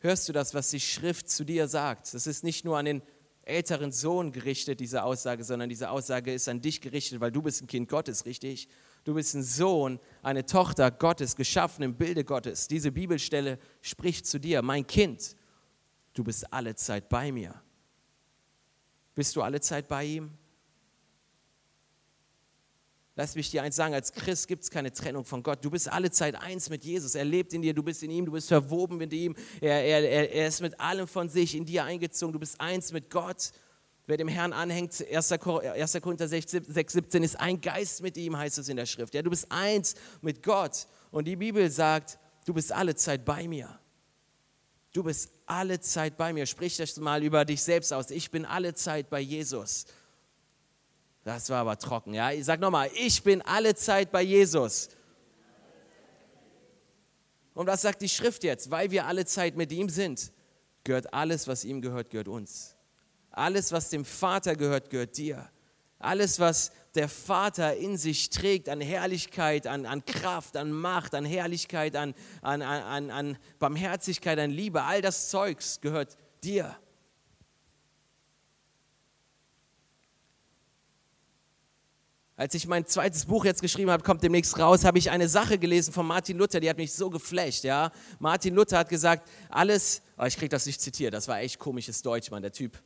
[0.00, 2.14] Hörst du das, was die Schrift zu dir sagt?
[2.14, 3.02] Das ist nicht nur an den
[3.48, 7.62] älteren Sohn gerichtet, diese Aussage, sondern diese Aussage ist an dich gerichtet, weil du bist
[7.62, 8.68] ein Kind Gottes, richtig?
[9.04, 12.68] Du bist ein Sohn, eine Tochter Gottes, geschaffen im Bilde Gottes.
[12.68, 15.34] Diese Bibelstelle spricht zu dir, mein Kind,
[16.14, 17.54] du bist alle Zeit bei mir.
[19.14, 20.30] Bist du alle Zeit bei ihm?
[23.18, 25.64] Lass mich dir eins sagen, als Christ gibt es keine Trennung von Gott.
[25.64, 27.16] Du bist alle Zeit eins mit Jesus.
[27.16, 29.34] Er lebt in dir, du bist in ihm, du bist verwoben mit ihm.
[29.60, 32.32] Er, er, er ist mit allem von sich in dir eingezogen.
[32.32, 33.50] Du bist eins mit Gott.
[34.06, 35.34] Wer dem Herrn anhängt, 1.
[35.40, 39.12] Korinther 6, 17, ist ein Geist mit ihm, heißt es in der Schrift.
[39.14, 40.86] Ja, du bist eins mit Gott.
[41.10, 43.80] Und die Bibel sagt, du bist alle Zeit bei mir.
[44.92, 46.46] Du bist alle Zeit bei mir.
[46.46, 48.12] Sprich das mal über dich selbst aus.
[48.12, 49.86] Ich bin alle Zeit bei Jesus.
[51.24, 52.32] Das war aber trocken, ja.
[52.32, 54.88] Ich sag nochmal, ich bin alle Zeit bei Jesus.
[57.54, 58.70] Und was sagt die Schrift jetzt?
[58.70, 60.32] Weil wir alle Zeit mit ihm sind,
[60.84, 62.76] gehört alles, was ihm gehört, gehört uns.
[63.30, 65.50] Alles, was dem Vater gehört, gehört dir.
[65.98, 71.24] Alles, was der Vater in sich trägt an Herrlichkeit, an, an Kraft, an Macht, an
[71.24, 76.76] Herrlichkeit, an, an, an, an Barmherzigkeit, an Liebe, all das Zeugs gehört dir.
[82.38, 85.58] Als ich mein zweites Buch jetzt geschrieben habe, kommt demnächst raus, habe ich eine Sache
[85.58, 87.64] gelesen von Martin Luther, die hat mich so geflasht.
[87.64, 87.90] Ja?
[88.20, 92.00] Martin Luther hat gesagt, alles, oh, ich kriege das nicht zitiert, das war echt komisches
[92.00, 92.80] Deutsch, Mann, der Typ.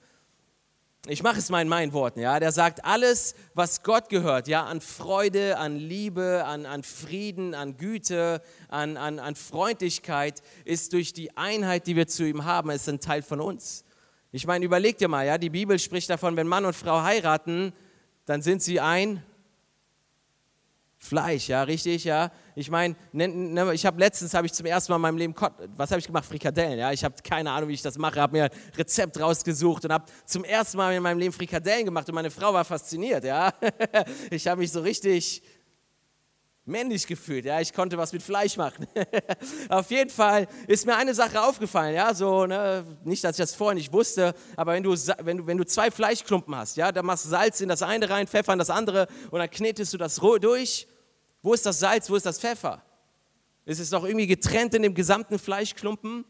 [1.07, 2.41] Ich mache es mal in meinen Worten, ja.
[2.41, 7.77] Der sagt, alles, was Gott gehört, ja, an Freude, an Liebe, an, an Frieden, an
[7.77, 12.89] Güte, an, an, an Freundlichkeit, ist durch die Einheit, die wir zu ihm haben, ist
[12.89, 13.85] ein Teil von uns.
[14.31, 17.75] Ich meine, überleg dir mal, ja, die Bibel spricht davon, wenn Mann und Frau heiraten,
[18.25, 19.23] dann sind sie ein
[21.05, 22.31] Fleisch, ja, richtig, ja.
[22.55, 22.95] Ich meine,
[23.73, 25.35] ich habe letztens habe ich zum ersten Mal in meinem Leben,
[25.77, 26.25] was habe ich gemacht?
[26.25, 26.93] Frikadellen, ja.
[26.93, 30.05] Ich habe keine Ahnung, wie ich das mache, habe mir ein Rezept rausgesucht und habe
[30.25, 33.53] zum ersten Mal in meinem Leben Frikadellen gemacht und meine Frau war fasziniert, ja.
[34.31, 35.43] Ich habe mich so richtig
[36.65, 37.61] männlich gefühlt, ja.
[37.61, 38.87] Ich konnte was mit Fleisch machen.
[39.71, 42.15] Auf jeden Fall ist mir eine Sache aufgefallen, ja.
[42.15, 42.85] So, ne?
[43.03, 45.91] nicht, dass ich das vorher nicht wusste, aber wenn du, wenn du, wenn du zwei
[45.91, 49.09] Fleischklumpen hast, ja, dann machst du Salz in das eine rein, Pfeffer in das andere
[49.33, 50.87] und dann knetest du das durch
[51.43, 52.09] wo ist das Salz?
[52.09, 52.83] Wo ist das Pfeffer?
[53.65, 56.25] Ist es doch irgendwie getrennt in dem gesamten Fleischklumpen?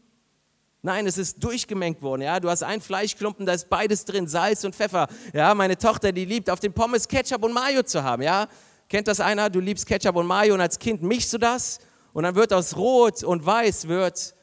[0.81, 2.23] Nein, es ist durchgemengt worden.
[2.23, 5.07] Ja, du hast einen Fleischklumpen, da ist beides drin, Salz und Pfeffer.
[5.33, 8.21] Ja, meine Tochter, die liebt auf den Pommes Ketchup und Mayo zu haben.
[8.21, 8.47] Ja,
[8.89, 9.49] kennt das einer?
[9.49, 11.79] Du liebst Ketchup und Mayo und als Kind mischst du das
[12.11, 14.35] und dann wird aus Rot und Weiß wird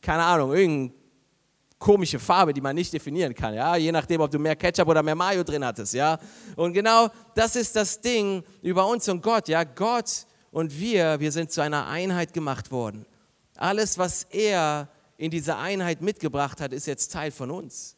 [0.00, 0.97] keine Ahnung irgendein
[1.78, 5.02] komische Farbe, die man nicht definieren kann, ja, je nachdem, ob du mehr Ketchup oder
[5.02, 6.18] mehr Mayo drin hattest, ja.
[6.56, 9.64] Und genau das ist das Ding über uns und Gott, ja.
[9.64, 13.06] Gott und wir, wir sind zu einer Einheit gemacht worden.
[13.56, 17.96] Alles, was er in dieser Einheit mitgebracht hat, ist jetzt Teil von uns.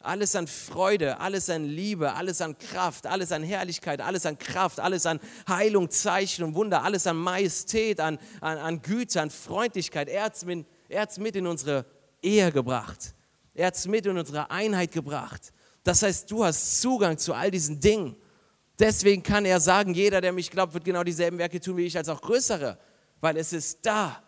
[0.00, 4.78] Alles an Freude, alles an Liebe, alles an Kraft, alles an Herrlichkeit, alles an Kraft,
[4.78, 5.18] alles an
[5.48, 10.10] Heilung, Zeichen und Wunder, alles an Majestät, an, an, an Güte, an Freundlichkeit.
[10.10, 10.66] Er hat es mit,
[11.18, 11.86] mit in unsere
[12.24, 13.14] Ehe gebracht.
[13.54, 15.52] Er hat es mit in unsere Einheit gebracht.
[15.84, 18.16] Das heißt, du hast Zugang zu all diesen Dingen.
[18.78, 21.96] Deswegen kann er sagen, jeder, der mich glaubt, wird genau dieselben Werke tun wie ich,
[21.96, 22.78] als auch größere,
[23.20, 24.22] weil es ist da.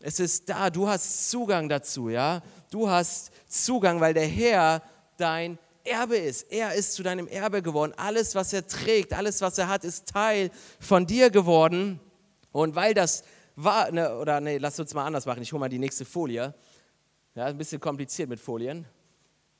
[0.00, 2.42] Es ist da, du hast Zugang dazu, ja?
[2.70, 4.82] Du hast Zugang, weil der Herr
[5.16, 6.50] dein Erbe ist.
[6.50, 7.92] Er ist zu deinem Erbe geworden.
[7.96, 12.00] Alles, was er trägt, alles, was er hat, ist Teil von dir geworden.
[12.50, 13.22] Und weil das
[13.54, 16.54] war, ne, oder nee, lass uns mal anders machen, ich hole mal die nächste Folie.
[17.36, 18.86] Ja, ein bisschen kompliziert mit Folien.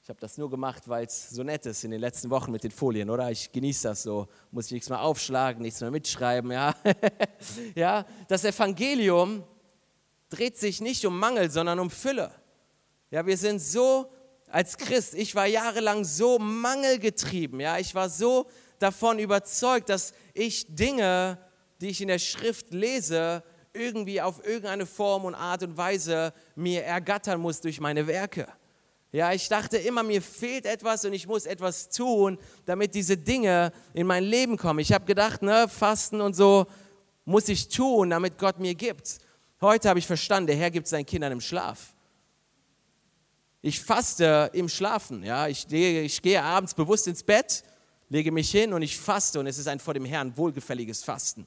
[0.02, 2.64] Ich habe das nur gemacht, weil es so nett ist in den letzten Wochen mit
[2.64, 3.30] den Folien, oder?
[3.30, 4.28] Ich genieße das so.
[4.50, 6.74] Muss ich nichts mehr aufschlagen, nichts mehr mitschreiben, ja?
[7.74, 9.44] ja, das Evangelium
[10.30, 12.30] dreht sich nicht um Mangel, sondern um Fülle.
[13.10, 14.10] Ja, wir sind so
[14.48, 17.76] als Christ, ich war jahrelang so mangelgetrieben, ja?
[17.76, 18.46] Ich war so
[18.78, 21.36] davon überzeugt, dass ich Dinge,
[21.82, 23.42] die ich in der Schrift lese,
[23.76, 28.48] irgendwie auf irgendeine Form und Art und Weise mir ergattern muss durch meine Werke.
[29.12, 33.72] Ja, ich dachte immer, mir fehlt etwas und ich muss etwas tun, damit diese Dinge
[33.94, 34.80] in mein Leben kommen.
[34.80, 36.66] Ich habe gedacht, ne, Fasten und so
[37.24, 39.18] muss ich tun, damit Gott mir gibt.
[39.60, 41.94] Heute habe ich verstanden, der Herr gibt seinen Kindern im Schlaf.
[43.62, 45.22] Ich faste im Schlafen.
[45.22, 47.64] Ja, ich, ich gehe abends bewusst ins Bett,
[48.08, 51.46] lege mich hin und ich faste und es ist ein vor dem Herrn wohlgefälliges Fasten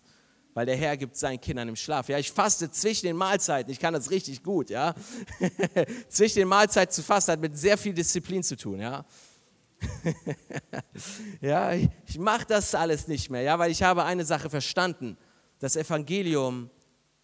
[0.53, 2.09] weil der Herr gibt seinen Kindern im Schlaf.
[2.09, 3.71] Ja, ich faste zwischen den Mahlzeiten.
[3.71, 4.69] Ich kann das richtig gut.
[4.69, 4.95] Ja,
[6.09, 8.79] zwischen den Mahlzeiten zu fasten hat mit sehr viel Disziplin zu tun.
[8.79, 9.05] Ja,
[11.41, 13.41] ja, ich mache das alles nicht mehr.
[13.41, 15.17] Ja, weil ich habe eine Sache verstanden:
[15.59, 16.69] Das Evangelium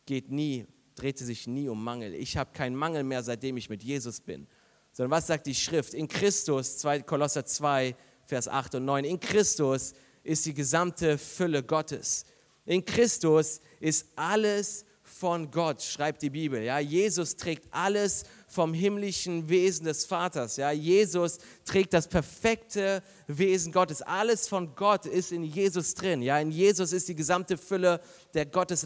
[0.06, 2.14] geht nie, drehte sich nie um Mangel.
[2.14, 4.48] Ich habe keinen Mangel mehr, seitdem ich mit Jesus bin.
[4.92, 5.94] Sondern was sagt die Schrift?
[5.94, 9.04] In Christus, 2 Kolosser 2, Vers 8 und 9.
[9.04, 12.26] In Christus ist die gesamte Fülle Gottes.
[12.66, 16.62] In Christus ist alles von Gott, schreibt die Bibel.
[16.62, 20.58] Ja, Jesus trägt alles vom himmlischen Wesen des Vaters.
[20.58, 24.02] Ja, Jesus trägt das perfekte Wesen Gottes.
[24.02, 26.22] Alles von Gott ist in Jesus drin.
[26.22, 28.02] Ja, in Jesus ist die gesamte Fülle
[28.34, 28.86] der Gottes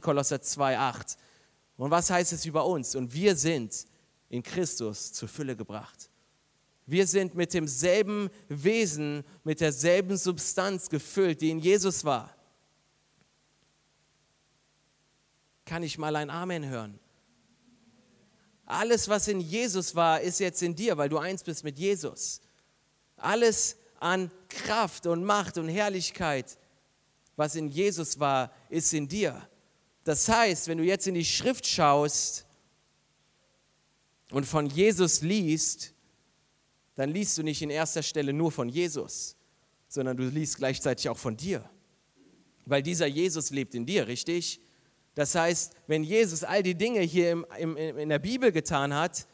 [0.00, 1.16] Kolosser 2,8.
[1.76, 2.94] Und was heißt es über uns?
[2.94, 3.86] Und wir sind
[4.28, 6.10] in Christus zur Fülle gebracht.
[6.86, 12.33] Wir sind mit demselben Wesen, mit derselben Substanz gefüllt, die in Jesus war.
[15.64, 16.98] Kann ich mal ein Amen hören?
[18.66, 22.40] Alles, was in Jesus war, ist jetzt in dir, weil du eins bist mit Jesus.
[23.16, 26.58] Alles an Kraft und Macht und Herrlichkeit,
[27.36, 29.48] was in Jesus war, ist in dir.
[30.04, 32.46] Das heißt, wenn du jetzt in die Schrift schaust
[34.30, 35.92] und von Jesus liest,
[36.94, 39.36] dann liest du nicht in erster Stelle nur von Jesus,
[39.88, 41.68] sondern du liest gleichzeitig auch von dir.
[42.66, 44.60] Weil dieser Jesus lebt in dir, richtig?
[45.14, 49.26] Das heißt, wenn Jesus all die Dinge hier im, im, in der Bibel getan hat,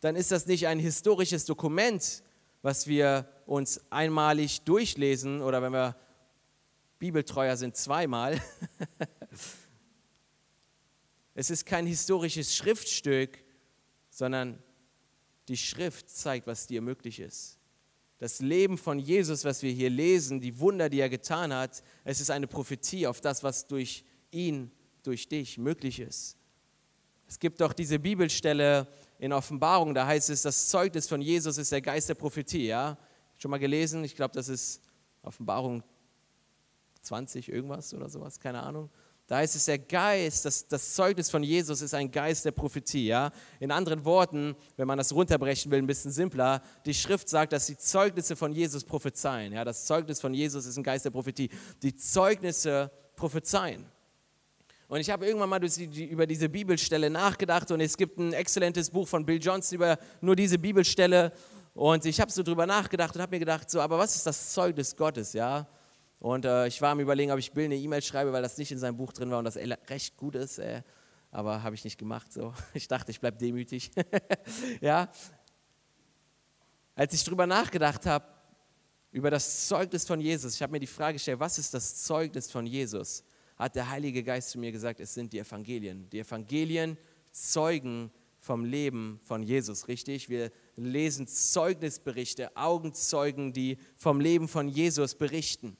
[0.00, 2.22] dann ist das nicht ein historisches Dokument,
[2.62, 5.96] was wir uns einmalig durchlesen oder wenn wir
[6.98, 8.40] Bibeltreuer sind, zweimal.
[11.34, 13.38] es ist kein historisches Schriftstück,
[14.10, 14.60] sondern
[15.46, 17.58] die Schrift zeigt, was dir möglich ist.
[18.18, 22.20] Das Leben von Jesus, was wir hier lesen, die Wunder, die er getan hat, es
[22.20, 24.72] ist eine Prophetie auf das, was durch ihn
[25.02, 26.36] durch dich möglich ist.
[27.26, 31.72] Es gibt doch diese Bibelstelle in Offenbarung, da heißt es, das Zeugnis von Jesus ist
[31.72, 32.66] der Geist der Prophetie.
[32.66, 32.96] Ja?
[33.36, 34.02] Schon mal gelesen?
[34.04, 34.80] Ich glaube, das ist
[35.22, 35.82] Offenbarung
[37.02, 38.90] 20 irgendwas oder sowas, keine Ahnung.
[39.26, 43.08] Da heißt es, der Geist, das, das Zeugnis von Jesus ist ein Geist der Prophetie.
[43.08, 43.30] Ja?
[43.60, 47.66] In anderen Worten, wenn man das runterbrechen will, ein bisschen simpler, die Schrift sagt, dass
[47.66, 49.52] die Zeugnisse von Jesus prophezeien.
[49.52, 49.66] Ja?
[49.66, 51.50] Das Zeugnis von Jesus ist ein Geist der Prophetie.
[51.82, 53.84] Die Zeugnisse prophezeien.
[54.88, 59.06] Und ich habe irgendwann mal über diese Bibelstelle nachgedacht und es gibt ein exzellentes Buch
[59.06, 61.30] von Bill Johnson über nur diese Bibelstelle.
[61.74, 64.54] Und ich habe so drüber nachgedacht und habe mir gedacht, so, aber was ist das
[64.54, 65.68] Zeugnis Gottes, ja?
[66.18, 68.72] Und äh, ich war am überlegen, ob ich Bill eine E-Mail schreibe, weil das nicht
[68.72, 70.58] in seinem Buch drin war und das recht gut ist.
[70.58, 70.82] Äh,
[71.30, 72.32] aber habe ich nicht gemacht.
[72.32, 72.54] So.
[72.72, 73.90] Ich dachte, ich bleibe demütig.
[74.80, 75.10] ja.
[76.94, 78.24] Als ich drüber nachgedacht habe,
[79.12, 82.50] über das Zeugnis von Jesus, ich habe mir die Frage gestellt, was ist das Zeugnis
[82.50, 83.22] von Jesus?
[83.58, 86.08] Hat der Heilige Geist zu mir gesagt, es sind die Evangelien.
[86.10, 86.96] Die Evangelien
[87.32, 90.28] zeugen vom Leben von Jesus, richtig?
[90.28, 95.76] Wir lesen Zeugnisberichte, Augenzeugen, die vom Leben von Jesus berichten.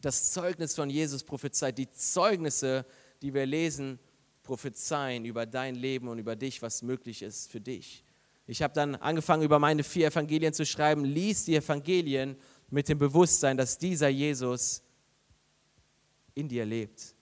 [0.00, 2.84] Das Zeugnis von Jesus prophezeit, die Zeugnisse,
[3.22, 3.98] die wir lesen,
[4.42, 8.04] prophezeien über dein Leben und über dich, was möglich ist für dich.
[8.46, 11.04] Ich habe dann angefangen, über meine vier Evangelien zu schreiben.
[11.04, 12.36] Lies die Evangelien
[12.70, 14.82] mit dem Bewusstsein, dass dieser Jesus
[16.36, 17.16] in dir lebt.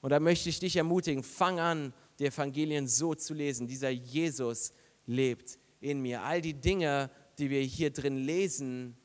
[0.00, 3.66] Und da möchte ich dich ermutigen, fang an, die Evangelien so zu lesen.
[3.66, 4.72] Dieser Jesus
[5.04, 6.22] lebt in mir.
[6.22, 8.96] All die Dinge, die wir hier drin lesen,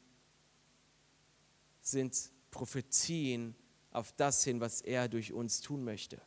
[1.82, 2.16] sind
[2.52, 3.56] Prophetien
[3.92, 6.22] auf das hin, was er durch uns tun möchte.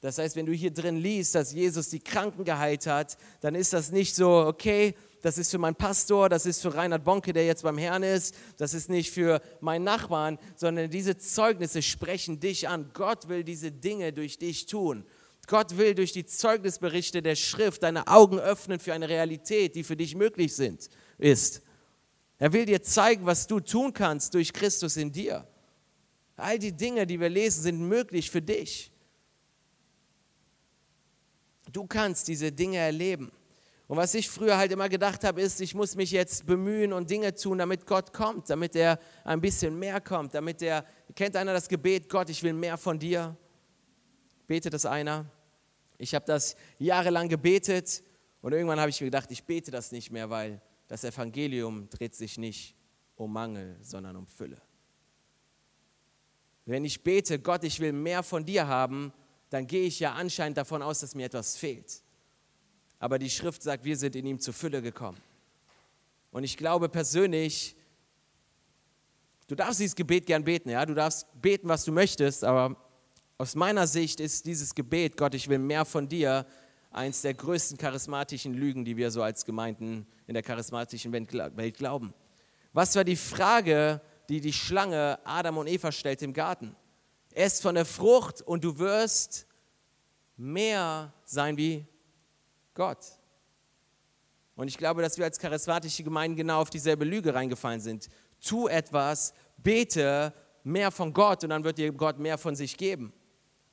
[0.00, 3.72] Das heißt, wenn du hier drin liest, dass Jesus die Kranken geheilt hat, dann ist
[3.72, 7.46] das nicht so, okay, das ist für meinen Pastor, das ist für Reinhard Bonke, der
[7.46, 12.68] jetzt beim Herrn ist, das ist nicht für meinen Nachbarn, sondern diese Zeugnisse sprechen dich
[12.68, 12.90] an.
[12.94, 15.04] Gott will diese Dinge durch dich tun.
[15.46, 19.96] Gott will durch die Zeugnisberichte der Schrift deine Augen öffnen für eine Realität, die für
[19.96, 21.62] dich möglich sind, ist.
[22.38, 25.48] Er will dir zeigen, was du tun kannst durch Christus in dir.
[26.36, 28.92] All die Dinge, die wir lesen, sind möglich für dich.
[31.72, 33.32] Du kannst diese Dinge erleben.
[33.88, 37.08] Und was ich früher halt immer gedacht habe, ist, ich muss mich jetzt bemühen und
[37.08, 40.84] Dinge tun, damit Gott kommt, damit er ein bisschen mehr kommt, damit er,
[41.16, 43.34] kennt einer das Gebet, Gott, ich will mehr von dir?
[44.46, 45.24] Betet das einer?
[45.96, 48.02] Ich habe das jahrelang gebetet
[48.42, 52.14] und irgendwann habe ich mir gedacht, ich bete das nicht mehr, weil das Evangelium dreht
[52.14, 52.76] sich nicht
[53.16, 54.60] um Mangel, sondern um Fülle.
[56.66, 59.14] Wenn ich bete, Gott, ich will mehr von dir haben,
[59.48, 62.02] dann gehe ich ja anscheinend davon aus, dass mir etwas fehlt
[62.98, 65.18] aber die Schrift sagt, wir sind in ihm zur Fülle gekommen.
[66.30, 67.76] Und ich glaube persönlich,
[69.46, 72.76] du darfst dieses Gebet gern beten, ja, du darfst beten, was du möchtest, aber
[73.38, 76.44] aus meiner Sicht ist dieses Gebet, Gott, ich will mehr von dir,
[76.90, 82.12] eins der größten charismatischen Lügen, die wir so als Gemeinden in der charismatischen Welt glauben.
[82.72, 86.74] Was war die Frage, die die Schlange Adam und Eva stellt im Garten?
[87.32, 89.46] Ess von der Frucht und du wirst
[90.36, 91.86] mehr sein wie
[92.78, 93.18] Gott.
[94.54, 98.08] Und ich glaube, dass wir als charismatische Gemeinden genau auf dieselbe Lüge reingefallen sind.
[98.40, 103.12] Tu etwas, bete mehr von Gott und dann wird dir Gott mehr von sich geben.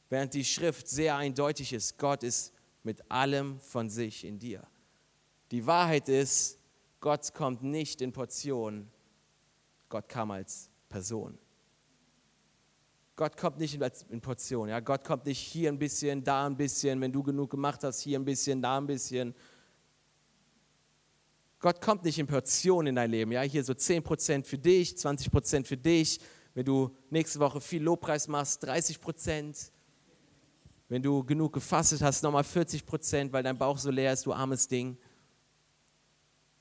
[0.09, 4.65] Während die Schrift sehr eindeutig ist, Gott ist mit allem von sich in dir.
[5.51, 6.57] Die Wahrheit ist,
[6.99, 8.91] Gott kommt nicht in Portionen,
[9.87, 11.37] Gott kam als Person.
[13.15, 14.69] Gott kommt nicht in Portionen.
[14.69, 14.79] Ja?
[14.81, 18.19] Gott kommt nicht hier ein bisschen, da ein bisschen, wenn du genug gemacht hast, hier
[18.19, 19.33] ein bisschen, da ein bisschen.
[21.59, 23.31] Gott kommt nicht in Portionen in dein Leben.
[23.31, 23.41] Ja?
[23.41, 26.19] Hier so 10% für dich, 20% für dich.
[26.53, 29.71] Wenn du nächste Woche viel Lobpreis machst, 30%.
[30.87, 34.67] Wenn du genug gefastet hast, nochmal 40%, weil dein Bauch so leer ist, du armes
[34.67, 34.97] Ding.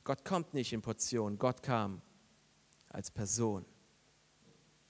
[0.05, 1.39] Gott kommt nicht in Portionen.
[1.39, 2.01] Gott kam
[2.89, 3.65] als Person.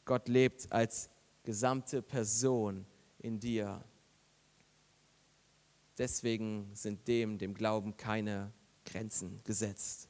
[0.04, 1.08] Gott lebt als
[1.44, 2.84] gesamte Person
[3.18, 3.84] in dir.
[5.96, 8.52] Deswegen sind dem, dem Glauben, keine
[8.84, 10.08] Grenzen gesetzt.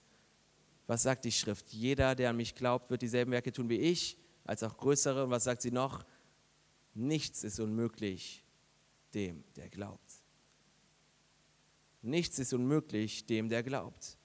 [0.86, 1.68] Was sagt die Schrift?
[1.72, 5.24] Jeder, der an mich glaubt, wird dieselben Werke tun wie ich, als auch größere.
[5.24, 6.04] Und was sagt sie noch?
[6.94, 8.44] Nichts ist unmöglich
[9.14, 10.00] dem, der glaubt.
[12.02, 14.18] Nichts ist unmöglich dem, der glaubt.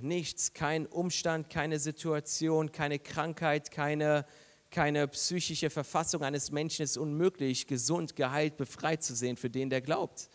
[0.00, 4.26] Nichts, kein Umstand, keine Situation, keine Krankheit, keine
[4.76, 9.80] keine psychische Verfassung eines Menschen ist unmöglich, gesund, geheilt, befreit zu sehen für den, der
[9.80, 10.28] glaubt.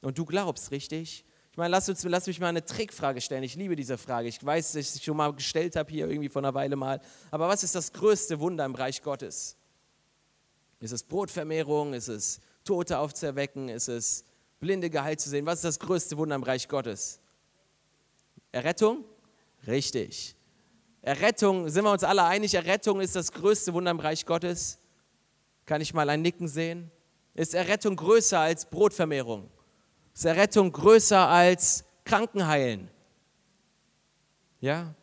[0.00, 1.24] Und du glaubst, richtig?
[1.52, 3.44] Ich meine, lass, uns, lass mich mal eine Trickfrage stellen.
[3.44, 4.26] Ich liebe diese Frage.
[4.26, 7.00] Ich weiß, dass ich sie schon mal gestellt habe hier irgendwie vor einer Weile mal.
[7.30, 9.56] Aber was ist das größte Wunder im Reich Gottes?
[10.80, 11.94] Ist es Brotvermehrung?
[11.94, 13.68] Ist es Tote aufzuerwecken?
[13.68, 14.24] Ist es
[14.58, 15.46] Blinde geheilt zu sehen?
[15.46, 17.20] Was ist das größte Wunder im Reich Gottes?
[18.50, 19.04] Errettung?
[19.68, 20.34] Richtig.
[21.02, 24.78] Errettung, sind wir uns alle einig, Errettung ist das größte Wunder im Reich Gottes?
[25.64, 26.90] Kann ich mal ein Nicken sehen?
[27.34, 29.50] Ist Errettung größer als Brotvermehrung?
[30.12, 32.90] Ist Errettung größer als Krankenheilen?
[34.60, 34.94] Ja?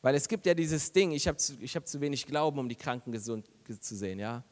[0.00, 2.76] Weil es gibt ja dieses Ding, ich habe zu, hab zu wenig Glauben, um die
[2.76, 4.42] Kranken gesund zu sehen, ja?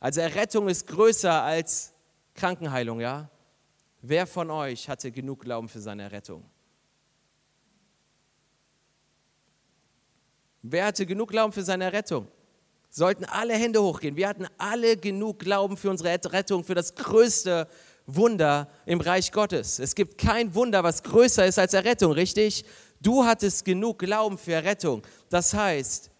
[0.00, 1.92] Also Errettung ist größer als
[2.34, 3.30] Krankenheilung, ja?
[4.00, 6.44] Wer von euch hatte genug Glauben für seine Errettung?
[10.62, 12.28] Wer hatte genug Glauben für seine Rettung?
[12.88, 14.16] Sollten alle Hände hochgehen.
[14.16, 17.66] Wir hatten alle genug Glauben für unsere Rettung, für das größte
[18.06, 19.80] Wunder im Reich Gottes.
[19.80, 22.64] Es gibt kein Wunder, was größer ist als Errettung, richtig?
[23.00, 25.02] Du hattest genug Glauben für Errettung.
[25.30, 26.10] Das heißt,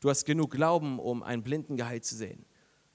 [0.00, 2.44] du hast genug Glauben, um einen Blinden geheilt zu sehen.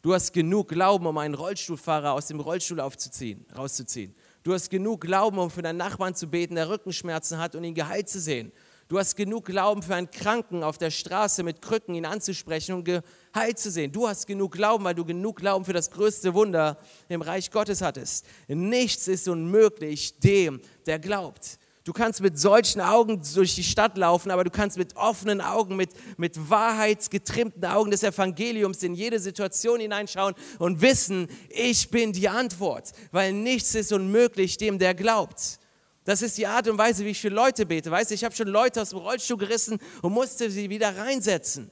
[0.04, 4.14] Du hast genug Glauben, um einen Rollstuhlfahrer aus dem Rollstuhl aufzuziehen, rauszuziehen.
[4.44, 7.74] Du hast genug Glauben, um für deinen Nachbarn zu beten, der Rückenschmerzen hat und ihn
[7.74, 8.52] geheilt zu sehen.
[8.88, 12.84] Du hast genug Glauben für einen Kranken auf der Straße mit Krücken, ihn anzusprechen und
[12.84, 13.92] geheilt zu sehen.
[13.92, 16.78] Du hast genug Glauben, weil du genug Glauben für das größte Wunder
[17.10, 18.28] im Reich Gottes hattest.
[18.48, 21.58] Nichts ist unmöglich dem, der glaubt.
[21.84, 25.76] Du kannst mit solchen Augen durch die Stadt laufen, aber du kannst mit offenen Augen,
[25.76, 32.30] mit, mit wahrheitsgetrimmten Augen des Evangeliums in jede Situation hineinschauen und wissen, ich bin die
[32.30, 35.60] Antwort, weil nichts ist unmöglich dem, der glaubt.
[36.06, 37.90] Das ist die Art und Weise, wie ich für Leute bete.
[37.90, 41.72] Weißt du, ich habe schon Leute aus dem Rollstuhl gerissen und musste sie wieder reinsetzen.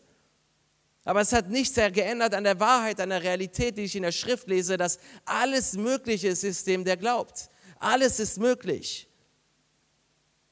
[1.06, 4.12] Aber es hat nichts geändert an der Wahrheit, an der Realität, die ich in der
[4.12, 7.50] Schrift lese, dass alles möglich ist, ist dem, der glaubt.
[7.78, 9.08] Alles ist möglich.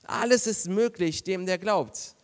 [0.03, 2.15] Alles ist möglich, dem, der glaubt.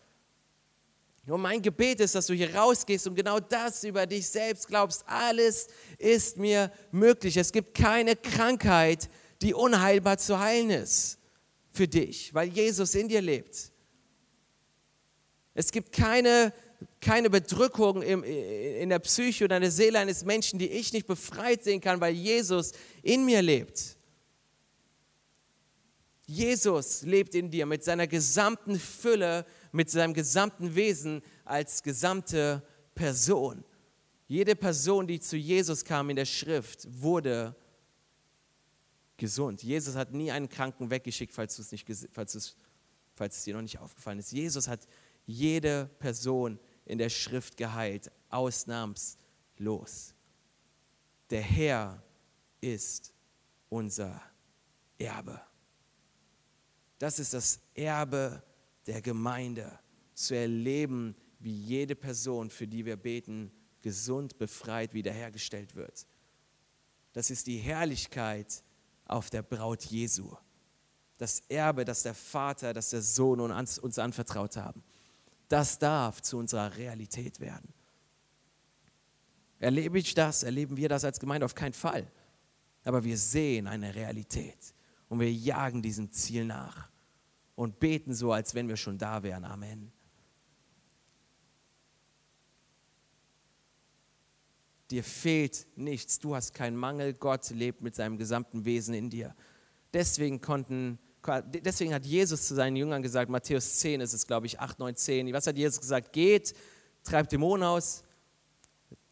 [1.26, 5.04] Und mein Gebet ist, dass du hier rausgehst und genau das über dich selbst glaubst.
[5.08, 5.68] Alles
[5.98, 7.36] ist mir möglich.
[7.36, 9.10] Es gibt keine Krankheit,
[9.42, 11.18] die unheilbar zu heilen ist
[11.78, 13.72] für dich, weil Jesus in dir lebt.
[15.54, 16.54] Es gibt keine,
[17.00, 21.08] keine Bedrückung im, in der Psyche oder in der Seele eines Menschen, die ich nicht
[21.08, 23.96] befreit sehen kann, weil Jesus in mir lebt.
[26.26, 32.62] Jesus lebt in dir mit seiner gesamten Fülle, mit seinem gesamten Wesen als gesamte
[32.94, 33.64] Person.
[34.28, 37.56] Jede Person, die zu Jesus kam in der Schrift, wurde
[39.18, 39.64] gesund.
[39.64, 42.56] Jesus hat nie einen Kranken weggeschickt, falls, es, nicht, falls, es,
[43.16, 44.32] falls es dir noch nicht aufgefallen ist.
[44.32, 44.88] Jesus hat
[45.26, 50.14] jede Person in der Schrift geheilt, ausnahmslos.
[51.30, 52.02] Der Herr
[52.62, 53.14] ist
[53.70, 54.22] unser
[54.98, 55.42] Erbe.
[57.00, 58.42] Das ist das Erbe
[58.86, 59.80] der Gemeinde,
[60.14, 63.52] zu erleben, wie jede Person, für die wir beten,
[63.82, 66.08] gesund, befreit, wiederhergestellt wird.
[67.14, 68.64] Das ist die Herrlichkeit
[69.08, 70.36] auf der Braut Jesu.
[71.18, 74.84] Das Erbe, das der Vater, das der Sohn uns anvertraut haben.
[75.48, 77.74] Das darf zu unserer Realität werden.
[79.60, 80.44] Erlebe ich das?
[80.44, 81.46] Erleben wir das als Gemeinde?
[81.46, 82.12] Auf keinen Fall.
[82.84, 84.76] Aber wir sehen eine Realität
[85.10, 86.90] und wir jagen diesem Ziel nach
[87.56, 89.46] und beten so, als wenn wir schon da wären.
[89.46, 89.92] Amen.
[94.92, 96.20] Dir fehlt nichts.
[96.20, 97.14] Du hast keinen Mangel.
[97.14, 99.36] Gott lebt mit seinem gesamten Wesen in dir.
[99.94, 101.00] Deswegen konnten
[101.46, 104.96] deswegen hat Jesus zu seinen Jüngern gesagt, Matthäus 10 ist es, glaube ich, 8, 9,
[104.96, 105.34] 10.
[105.34, 106.14] Was hat Jesus gesagt?
[106.14, 106.54] Geht,
[107.04, 108.04] treibt Dämonen aus,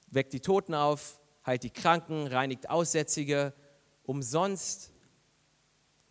[0.07, 3.53] weckt die Toten auf, heilt die Kranken, reinigt Aussätzige.
[4.03, 4.93] Umsonst,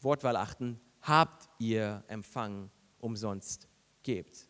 [0.00, 3.68] Wortwahl achten, habt ihr empfangen, umsonst
[4.02, 4.46] gebt.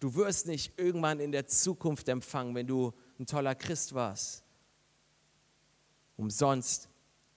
[0.00, 4.44] Du wirst nicht irgendwann in der Zukunft empfangen, wenn du ein toller Christ warst.
[6.16, 6.88] Umsonst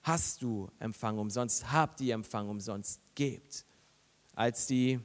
[0.01, 3.65] hast du empfangen, umsonst habt ihr empfangen, umsonst gebt.
[4.33, 4.99] Als, die,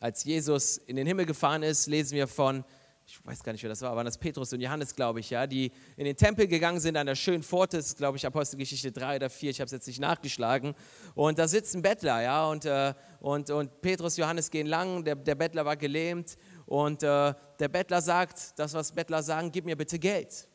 [0.00, 2.64] als Jesus in den Himmel gefahren ist, lesen wir von,
[3.06, 5.46] ich weiß gar nicht, wer das war, waren das Petrus und Johannes, glaube ich, ja,
[5.46, 8.92] die in den Tempel gegangen sind an der schönen Pforte, das ist, glaube ich, Apostelgeschichte
[8.92, 10.74] 3 oder 4, ich habe es jetzt nicht nachgeschlagen.
[11.14, 15.34] Und da sitzen Bettler, ja, und, äh, und, und Petrus, Johannes gehen lang, der, der
[15.34, 16.36] Bettler war gelähmt
[16.70, 20.46] und äh, der Bettler sagt, das, was Bettler sagen, gib mir bitte Geld.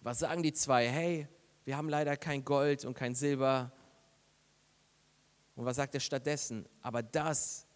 [0.00, 0.86] Was sagen die zwei?
[0.86, 1.26] Hey,
[1.64, 3.72] wir haben leider kein Gold und kein Silber.
[5.54, 6.68] Und was sagt er stattdessen?
[6.82, 7.66] Aber das,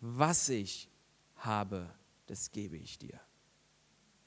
[0.00, 0.88] was ich
[1.36, 1.88] habe,
[2.26, 3.20] das gebe ich dir.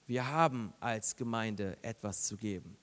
[0.07, 2.77] Wir haben als Gemeinde etwas zu geben.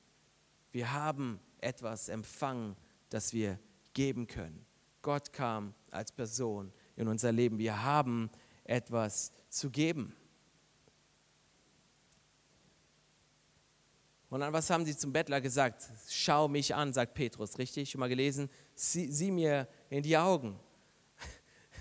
[0.72, 2.76] Wir haben etwas empfangen,
[3.08, 3.58] das wir
[3.94, 4.66] geben können.
[5.00, 7.58] Gott kam als Person in unser Leben.
[7.58, 8.30] Wir haben
[8.64, 10.14] etwas zu geben.
[14.32, 15.90] Und dann, was haben sie zum Bettler gesagt?
[16.08, 17.90] Schau mich an, sagt Petrus, richtig?
[17.90, 18.48] Schon mal gelesen?
[18.74, 20.58] Sieh, sieh mir in die Augen.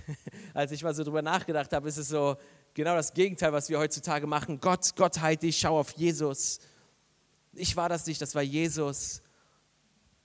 [0.53, 2.35] Als ich mal so drüber nachgedacht habe, ist es so
[2.73, 4.59] genau das Gegenteil, was wir heutzutage machen.
[4.59, 6.59] Gott, Gott halt dich, schau auf Jesus.
[7.53, 9.21] Ich war das nicht, das war Jesus.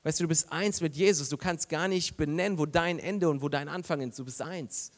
[0.07, 1.31] Weißt du, du bist eins mit Jesus.
[1.31, 4.17] Du kannst gar nicht benennen, wo dein Ende und wo dein Anfang ist.
[4.17, 4.93] Du bist eins.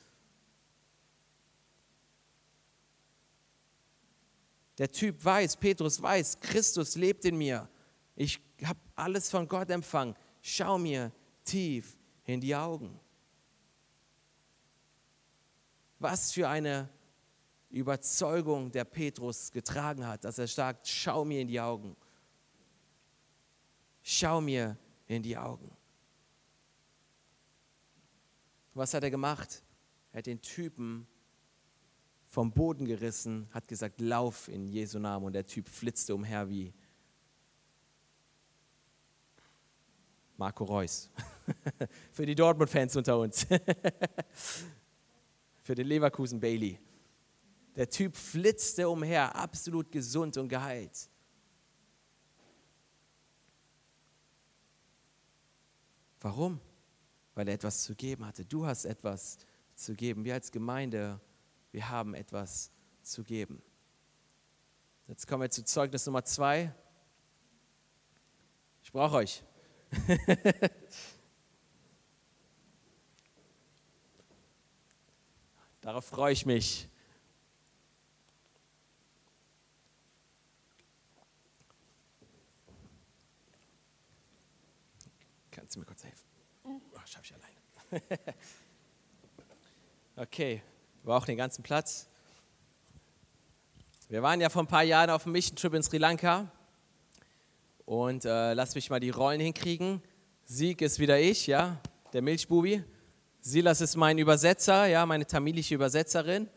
[4.76, 7.70] Der Typ weiß, Petrus weiß, Christus lebt in mir.
[8.16, 10.14] Ich habe alles von Gott empfangen.
[10.42, 11.10] Schau mir
[11.42, 13.00] tief in die Augen.
[16.00, 16.86] Was für eine
[17.70, 21.96] Überzeugung der Petrus getragen hat, dass er sagt, schau mir in die Augen.
[24.02, 24.76] Schau mir
[25.08, 25.70] in die Augen.
[28.74, 29.62] Was hat er gemacht?
[30.12, 31.06] Er hat den Typen
[32.26, 36.72] vom Boden gerissen, hat gesagt, lauf in Jesu Namen und der Typ flitzte umher wie
[40.36, 41.10] Marco Reus.
[42.12, 43.44] Für die Dortmund-Fans unter uns.
[45.64, 46.78] Für den Leverkusen Bailey.
[47.74, 51.08] Der Typ flitzte umher, absolut gesund und geheilt.
[56.20, 56.60] Warum?
[57.34, 58.44] Weil er etwas zu geben hatte.
[58.44, 59.38] Du hast etwas
[59.74, 60.24] zu geben.
[60.24, 61.20] Wir als Gemeinde,
[61.70, 63.62] wir haben etwas zu geben.
[65.06, 66.74] Jetzt kommen wir zu Zeugnis Nummer zwei.
[68.82, 69.42] Ich brauche euch.
[75.80, 76.88] Darauf freue ich mich.
[85.68, 86.24] Kannst du mir kurz helfen?
[86.64, 88.22] Oh, schaffe ich alleine.
[90.16, 90.62] okay,
[91.02, 92.08] wir brauchen den ganzen Platz.
[94.08, 96.50] Wir waren ja vor ein paar Jahren auf einem Mission Trip in Sri Lanka.
[97.84, 100.00] Und äh, lass mich mal die Rollen hinkriegen.
[100.46, 101.78] Sieg ist wieder ich, ja,
[102.14, 102.82] der Milchbubi.
[103.42, 106.48] Silas ist mein Übersetzer, ja, meine tamilische Übersetzerin.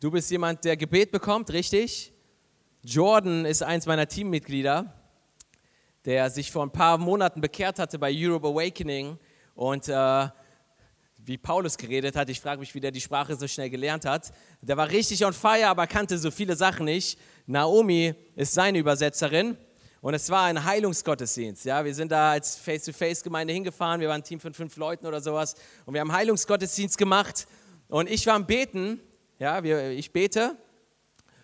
[0.00, 2.12] Du bist jemand, der Gebet bekommt, richtig?
[2.82, 4.95] Jordan ist eins meiner Teammitglieder
[6.06, 9.18] der sich vor ein paar Monaten bekehrt hatte bei Europe Awakening
[9.56, 10.28] und äh,
[11.18, 14.32] wie Paulus geredet hat, ich frage mich, wie der die Sprache so schnell gelernt hat.
[14.60, 17.18] Der war richtig on fire, aber kannte so viele Sachen nicht.
[17.46, 19.56] Naomi ist seine Übersetzerin
[20.00, 21.64] und es war ein Heilungsgottesdienst.
[21.64, 21.84] Ja?
[21.84, 25.56] Wir sind da als Face-to-Face-Gemeinde hingefahren, wir waren ein Team von fünf Leuten oder sowas
[25.86, 27.48] und wir haben Heilungsgottesdienst gemacht
[27.88, 29.00] und ich war am Beten,
[29.40, 30.56] ja, ich bete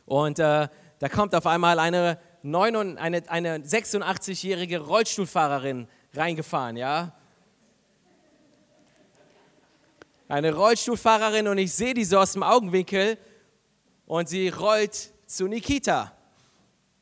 [0.04, 0.68] und äh,
[1.00, 7.12] da kommt auf einmal eine eine, eine 86-jährige Rollstuhlfahrerin reingefahren, ja.
[10.28, 13.18] Eine Rollstuhlfahrerin und ich sehe die so aus dem Augenwinkel
[14.06, 16.12] und sie rollt zu Nikita.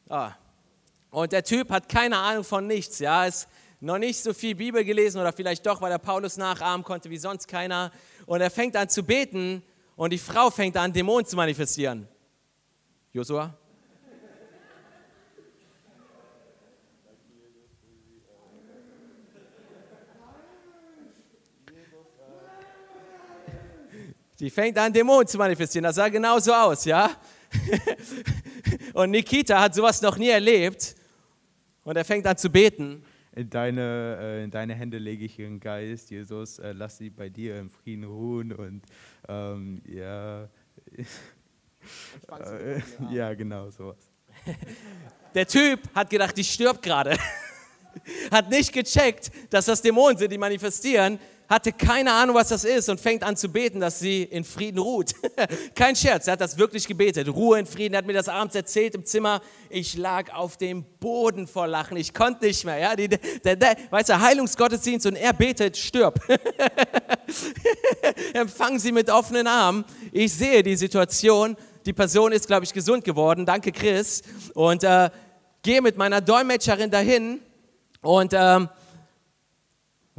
[0.09, 0.33] Ah.
[1.11, 3.49] Und der Typ hat keine Ahnung von nichts, ja, ist
[3.81, 7.17] noch nicht so viel Bibel gelesen oder vielleicht doch, weil er Paulus nachahmen konnte wie
[7.17, 7.91] sonst keiner.
[8.27, 9.63] Und er fängt an zu beten
[9.97, 12.07] und die Frau fängt an, Dämonen zu manifestieren.
[13.13, 13.55] Josua?
[24.41, 25.85] Die fängt an, Dämonen zu manifestieren.
[25.85, 27.11] Das sah genauso aus, ja?
[28.95, 30.97] und Nikita hat sowas noch nie erlebt.
[31.85, 33.05] Und er fängt an zu beten.
[33.33, 37.29] In deine, äh, in deine Hände lege ich ihren Geist, Jesus, äh, lass sie bei
[37.29, 38.83] dir im Frieden ruhen und
[39.29, 40.49] ähm, ja,
[42.29, 42.81] äh,
[43.11, 44.11] ja, genau sowas.
[45.35, 47.17] Der Typ hat gedacht, die stirbt gerade.
[48.31, 51.19] Hat nicht gecheckt, dass das Dämonen sind, die manifestieren.
[51.51, 54.79] Hatte keine Ahnung, was das ist und fängt an zu beten, dass sie in Frieden
[54.79, 55.11] ruht.
[55.75, 57.29] Kein Scherz, er hat das wirklich gebetet.
[57.29, 57.95] Ruhe in Frieden.
[57.95, 59.43] Er hat mir das abends erzählt im Zimmer.
[59.69, 61.97] Ich lag auf dem Boden vor Lachen.
[61.97, 62.79] Ich konnte nicht mehr.
[62.79, 62.95] Ja?
[62.95, 66.21] Die, der, der, weißt du, Heilungsgottesdienst und er betet, stirb.
[68.33, 69.85] Empfangen sie mit offenen Armen.
[70.13, 71.57] Ich sehe die Situation.
[71.85, 73.45] Die Person ist, glaube ich, gesund geworden.
[73.45, 74.23] Danke, Chris.
[74.55, 75.11] Und äh,
[75.65, 77.41] gehe mit meiner Dolmetscherin dahin
[78.03, 78.69] und ähm,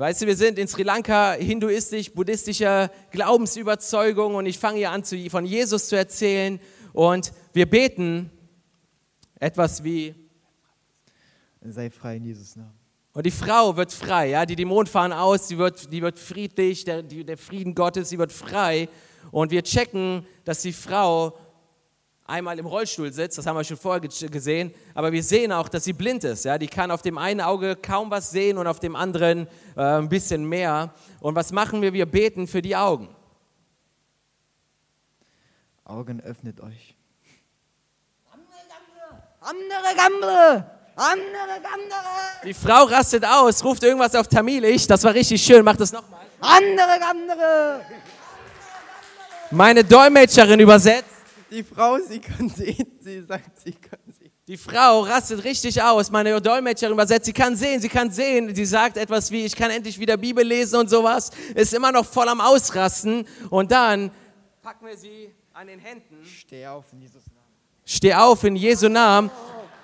[0.02, 5.04] weißt du, wir sind in Sri Lanka hinduistisch, buddhistischer Glaubensüberzeugung und ich fange hier an,
[5.04, 6.60] von Jesus zu erzählen
[6.92, 8.32] und wir beten
[9.40, 10.16] etwas wie
[11.64, 12.74] Sei frei in Jesus Namen.
[13.14, 16.84] Und die Frau wird frei, ja, die Dämonen fahren aus, die wird, die wird friedlich,
[16.84, 18.90] der, die, der Frieden Gottes, sie wird frei.
[19.30, 21.38] Und wir checken, dass die Frau
[22.32, 25.84] einmal im Rollstuhl sitzt, das haben wir schon vorher gesehen, aber wir sehen auch, dass
[25.84, 26.46] sie blind ist.
[26.46, 26.58] Ja?
[26.58, 30.10] Die kann auf dem einen Auge kaum was sehen und auf dem anderen äh, ein
[30.10, 30.94] bisschen mehr.
[31.20, 31.94] Und was machen wir?
[31.94, 33.10] Wir beten für die Augen.
[35.84, 36.96] Augen öffnet euch.
[39.42, 40.66] Andere Gamble!
[40.96, 42.46] Andere Gamble!
[42.46, 44.88] Die Frau rastet aus, ruft irgendwas auf Tamilisch.
[44.88, 46.22] Das war richtig schön, macht das nochmal.
[46.40, 47.86] Andere Gamble!
[49.50, 51.11] Meine Dolmetscherin übersetzt.
[51.52, 54.32] Die Frau, sie kann sehen, sie sagt, sie kann sehen.
[54.48, 56.10] Die Frau rastet richtig aus.
[56.10, 58.56] Meine Dolmetscherin übersetzt, sie kann sehen, sie kann sehen.
[58.56, 61.30] Sie sagt etwas wie, ich kann endlich wieder Bibel lesen und sowas.
[61.54, 63.28] Ist immer noch voll am Ausrasten.
[63.50, 64.12] Und dann
[64.62, 66.24] packen wir sie an den Händen.
[66.26, 67.48] Steh auf in Jesus Namen.
[67.86, 69.30] Steh auf in Jesu Namen.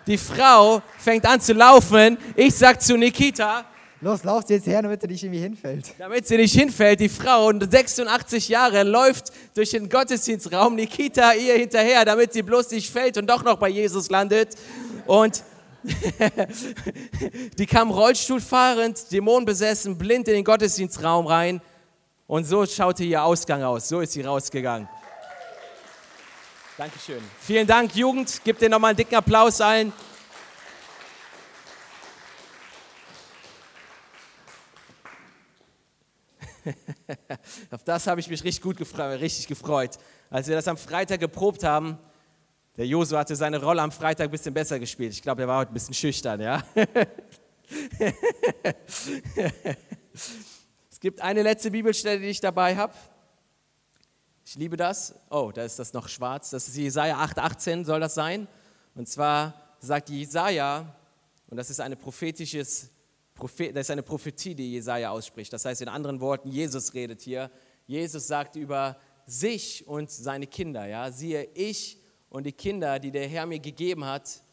[0.07, 2.18] Die Frau fängt an zu laufen.
[2.36, 3.65] Ich sag zu Nikita,
[4.00, 5.93] Los, lauf sie jetzt her, damit er nicht irgendwie hinfällt.
[5.98, 12.06] damit sie nicht hinfällt, die Frau, 86 Jahre, läuft durch den Gottesdienstraum, Nikita ihr hinterher,
[12.06, 14.56] damit sie bloß nicht fällt und doch noch bei Jesus landet.
[15.08, 15.43] Und
[17.58, 21.60] die kam Rollstuhlfahrend, dämonenbesessen, blind in den Gottesdienstraum rein.
[22.28, 23.89] Und so schaute ihr Ausgang aus.
[23.89, 24.88] So ist sie rausgegangen.
[26.78, 27.24] Dankeschön.
[27.39, 28.43] Vielen Dank, Jugend.
[28.43, 29.91] Gebt dir nochmal einen dicken Applaus allen.
[37.72, 39.97] Auf das habe ich mich richtig gut gefreut, richtig gefreut.
[40.30, 41.97] Als wir das am Freitag geprobt haben,
[42.78, 45.13] der Josu hatte seine Rolle am Freitag ein bisschen besser gespielt.
[45.13, 46.63] Ich glaube, er war heute ein bisschen schüchtern, ja.
[50.89, 52.93] es gibt eine letzte Bibelstelle, die ich dabei habe.
[54.45, 55.15] Ich liebe das.
[55.30, 56.51] Oh, da ist das noch schwarz.
[56.51, 58.47] Das ist Jesaja 8,18 soll das sein.
[58.95, 60.95] Und zwar sagt Jesaja,
[61.49, 62.89] und das ist eine prophetisches
[63.40, 65.54] Das ist eine Prophetie, die Jesaja ausspricht.
[65.54, 67.52] Das heißt, in anderen Worten, Jesus redet hier.
[67.86, 70.88] Jesus sagt über sich und seine Kinder.
[70.88, 71.12] Ja?
[71.12, 74.44] Siehe, ich und die Kinder, die der Herr mir gegeben hat,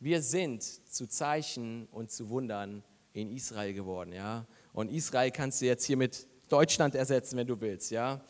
[0.00, 2.82] wir sind zu Zeichen und zu Wundern
[3.12, 4.12] in Israel geworden.
[4.12, 4.46] Ja?
[4.72, 7.90] Und Israel kannst du jetzt hier mit Deutschland ersetzen, wenn du willst.
[7.90, 8.20] Ja?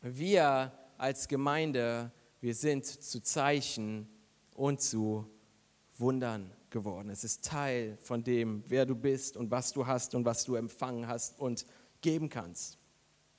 [0.00, 4.08] Wir als Gemeinde, wir sind zu Zeichen
[4.54, 5.26] und zu
[5.98, 7.10] Wundern geworden.
[7.10, 10.56] Es ist Teil von dem, wer du bist und was du hast und was du
[10.56, 11.64] empfangen hast und
[12.00, 12.78] geben kannst.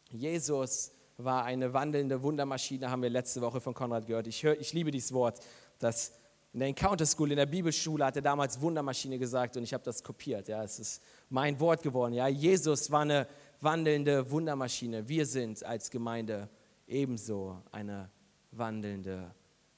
[0.09, 4.27] Jesus war eine wandelnde Wundermaschine, haben wir letzte Woche von Konrad gehört.
[4.27, 5.39] Ich, hör, ich liebe dieses Wort.
[5.79, 6.13] Das
[6.53, 9.83] in der Encounter School, in der Bibelschule hat er damals Wundermaschine gesagt und ich habe
[9.83, 10.47] das kopiert.
[10.47, 12.13] Ja, es ist mein Wort geworden.
[12.13, 13.27] Ja, Jesus war eine
[13.59, 15.07] wandelnde Wundermaschine.
[15.07, 16.47] Wir sind als Gemeinde
[16.87, 18.11] ebenso eine
[18.51, 19.33] wandelnde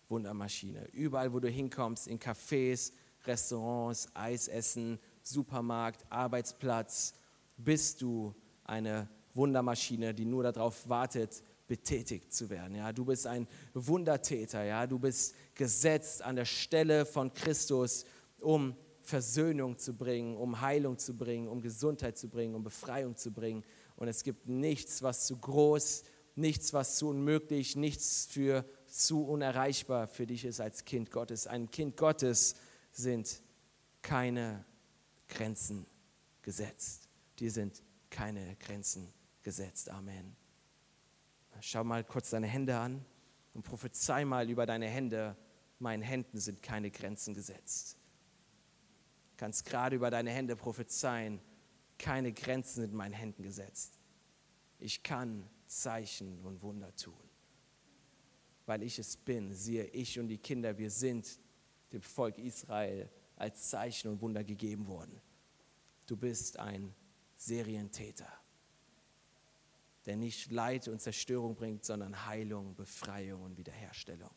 [0.09, 0.85] Wundermaschine.
[0.91, 2.91] Überall, wo du hinkommst, in Cafés,
[3.27, 7.13] Restaurants, Eisessen, Supermarkt, Arbeitsplatz,
[7.57, 12.75] bist du eine Wundermaschine, die nur darauf wartet, betätigt zu werden.
[12.75, 14.63] Ja, du bist ein Wundertäter.
[14.63, 18.05] Ja, du bist gesetzt an der Stelle von Christus,
[18.39, 23.31] um Versöhnung zu bringen, um Heilung zu bringen, um Gesundheit zu bringen, um Befreiung zu
[23.31, 23.63] bringen.
[23.95, 26.03] Und es gibt nichts, was zu groß,
[26.35, 31.47] nichts, was zu unmöglich, nichts für zu unerreichbar für dich ist als Kind Gottes.
[31.47, 32.55] Ein Kind Gottes
[32.97, 33.41] sind
[34.01, 34.65] keine
[35.27, 35.85] Grenzen
[36.41, 37.09] gesetzt.
[37.39, 39.89] Die sind keine Grenzen gesetzt.
[39.89, 40.35] Amen.
[41.59, 43.05] Schau mal kurz deine Hände an
[43.53, 45.35] und prophezei mal über deine Hände.
[45.79, 47.97] Meinen Händen sind keine Grenzen gesetzt.
[49.37, 51.41] Kannst gerade über deine Hände prophezeien.
[51.97, 53.99] Keine Grenzen sind meinen Händen gesetzt.
[54.79, 57.13] Ich kann Zeichen und Wunder tun.
[58.65, 59.53] weil ich es bin.
[59.53, 61.39] Siehe, ich und die Kinder, wir sind
[61.95, 65.19] dem Volk Israel als Zeichen und Wunder gegeben worden.
[66.05, 66.93] Du bist ein
[67.35, 68.31] Serientäter,
[70.05, 74.29] der nicht Leid und Zerstörung bringt, sondern Heilung, Befreiung und Wiederherstellung.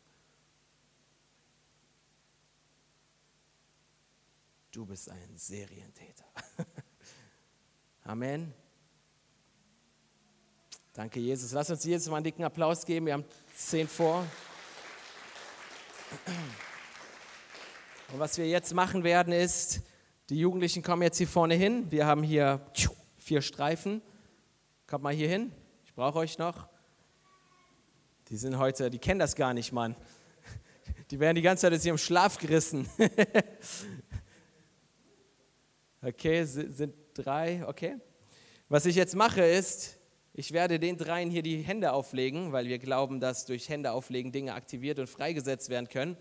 [4.71, 6.25] Du bist ein Serientäter.
[8.03, 8.53] Amen.
[10.93, 11.51] Danke, Jesus.
[11.51, 13.05] Lass uns Jesus mal einen dicken Applaus geben.
[13.07, 14.25] Wir haben zehn vor.
[18.11, 19.81] Und was wir jetzt machen werden, ist,
[20.29, 21.91] die Jugendlichen kommen jetzt hier vorne hin.
[21.91, 22.59] Wir haben hier
[23.19, 24.01] vier Streifen.
[24.87, 25.51] Kommt mal hier hin.
[25.85, 26.67] Ich brauche euch noch.
[28.29, 29.95] Die sind heute, die kennen das gar nicht, Mann.
[31.11, 32.89] Die werden die ganze Zeit aus ihrem Schlaf gerissen.
[36.01, 37.97] Okay, sind drei, okay.
[38.69, 39.97] Was ich jetzt mache ist,
[40.31, 44.31] ich werde den dreien hier die Hände auflegen, weil wir glauben, dass durch Hände auflegen
[44.31, 46.15] Dinge aktiviert und freigesetzt werden können.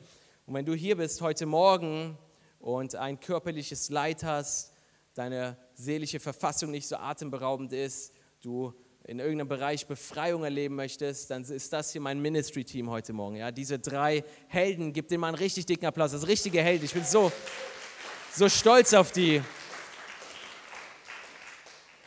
[0.48, 2.16] Und wenn du hier bist heute Morgen
[2.58, 4.72] und ein körperliches Leid hast,
[5.12, 8.72] deine seelische Verfassung nicht so atemberaubend ist, du
[9.04, 13.36] in irgendeinem Bereich Befreiung erleben möchtest, dann ist das hier mein Ministry-Team heute Morgen.
[13.36, 13.50] Ja?
[13.50, 16.12] Diese drei Helden, gib denen mal einen richtig dicken Applaus.
[16.12, 16.86] Das richtige Helden.
[16.86, 17.30] Ich bin so,
[18.32, 19.42] so stolz auf die.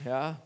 [0.03, 0.41] Ja,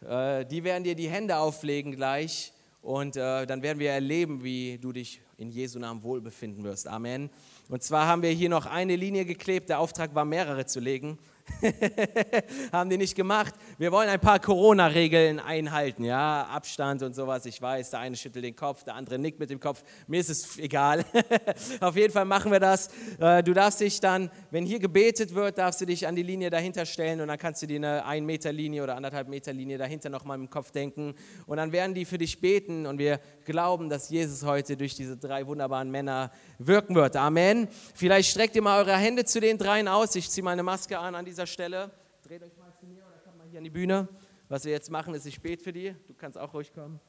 [0.00, 2.52] äh, die werden dir die Hände auflegen gleich
[2.82, 6.88] und äh, dann werden wir erleben, wie du dich in Jesu Namen wohlbefinden wirst.
[6.88, 7.30] Amen.
[7.68, 9.68] Und zwar haben wir hier noch eine Linie geklebt.
[9.68, 11.18] Der Auftrag war, mehrere zu legen.
[12.72, 13.54] haben die nicht gemacht.
[13.78, 17.46] Wir wollen ein paar Corona-Regeln einhalten, ja, Abstand und sowas.
[17.46, 19.82] Ich weiß, der eine schüttelt den Kopf, der andere nickt mit dem Kopf.
[20.06, 21.04] Mir ist es egal.
[21.80, 22.90] Auf jeden Fall machen wir das.
[23.18, 26.50] Äh, du darfst dich dann, wenn hier gebetet wird, darfst du dich an die Linie
[26.50, 29.78] dahinter stellen und dann kannst du dir eine 1 Meter Linie oder anderthalb Meter Linie
[29.78, 31.14] dahinter nochmal im Kopf denken
[31.46, 35.16] und dann werden die für dich beten und wir glauben, dass Jesus heute durch diese
[35.16, 37.16] drei wunderbaren Männer wirken wird.
[37.16, 37.68] Amen.
[37.94, 40.14] Vielleicht streckt ihr mal eure Hände zu den dreien aus.
[40.14, 41.90] Ich ziehe meine Maske an an dieser Stelle.
[42.22, 44.08] Dreht euch mal zu mir oder kommt mal hier an die Bühne.
[44.48, 45.94] Was wir jetzt machen, ist, ich bete für die.
[46.06, 47.00] Du kannst auch ruhig kommen.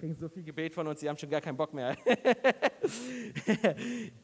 [0.00, 1.94] Kriegen so viel Gebet von uns, sie haben schon gar keinen Bock mehr.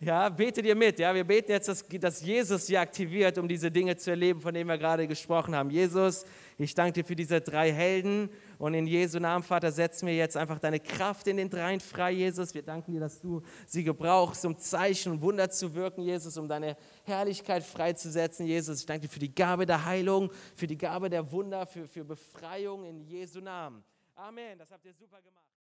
[0.00, 0.98] ja, betet ihr mit.
[0.98, 4.54] Ja, wir beten jetzt, dass, dass Jesus sie aktiviert, um diese Dinge zu erleben, von
[4.54, 5.68] denen wir gerade gesprochen haben.
[5.68, 6.24] Jesus,
[6.56, 10.34] ich danke dir für diese drei Helden und in Jesu Namen, Vater, setzen wir jetzt
[10.34, 12.54] einfach deine Kraft in den dreien frei, Jesus.
[12.54, 16.48] Wir danken dir, dass du sie gebrauchst, um Zeichen und Wunder zu wirken, Jesus, um
[16.48, 18.80] deine Herrlichkeit freizusetzen, Jesus.
[18.80, 22.04] Ich danke dir für die Gabe der Heilung, für die Gabe der Wunder, für, für
[22.04, 23.84] Befreiung in Jesu Namen.
[24.16, 24.58] Amen.
[24.58, 25.55] Das habt ihr super gemacht.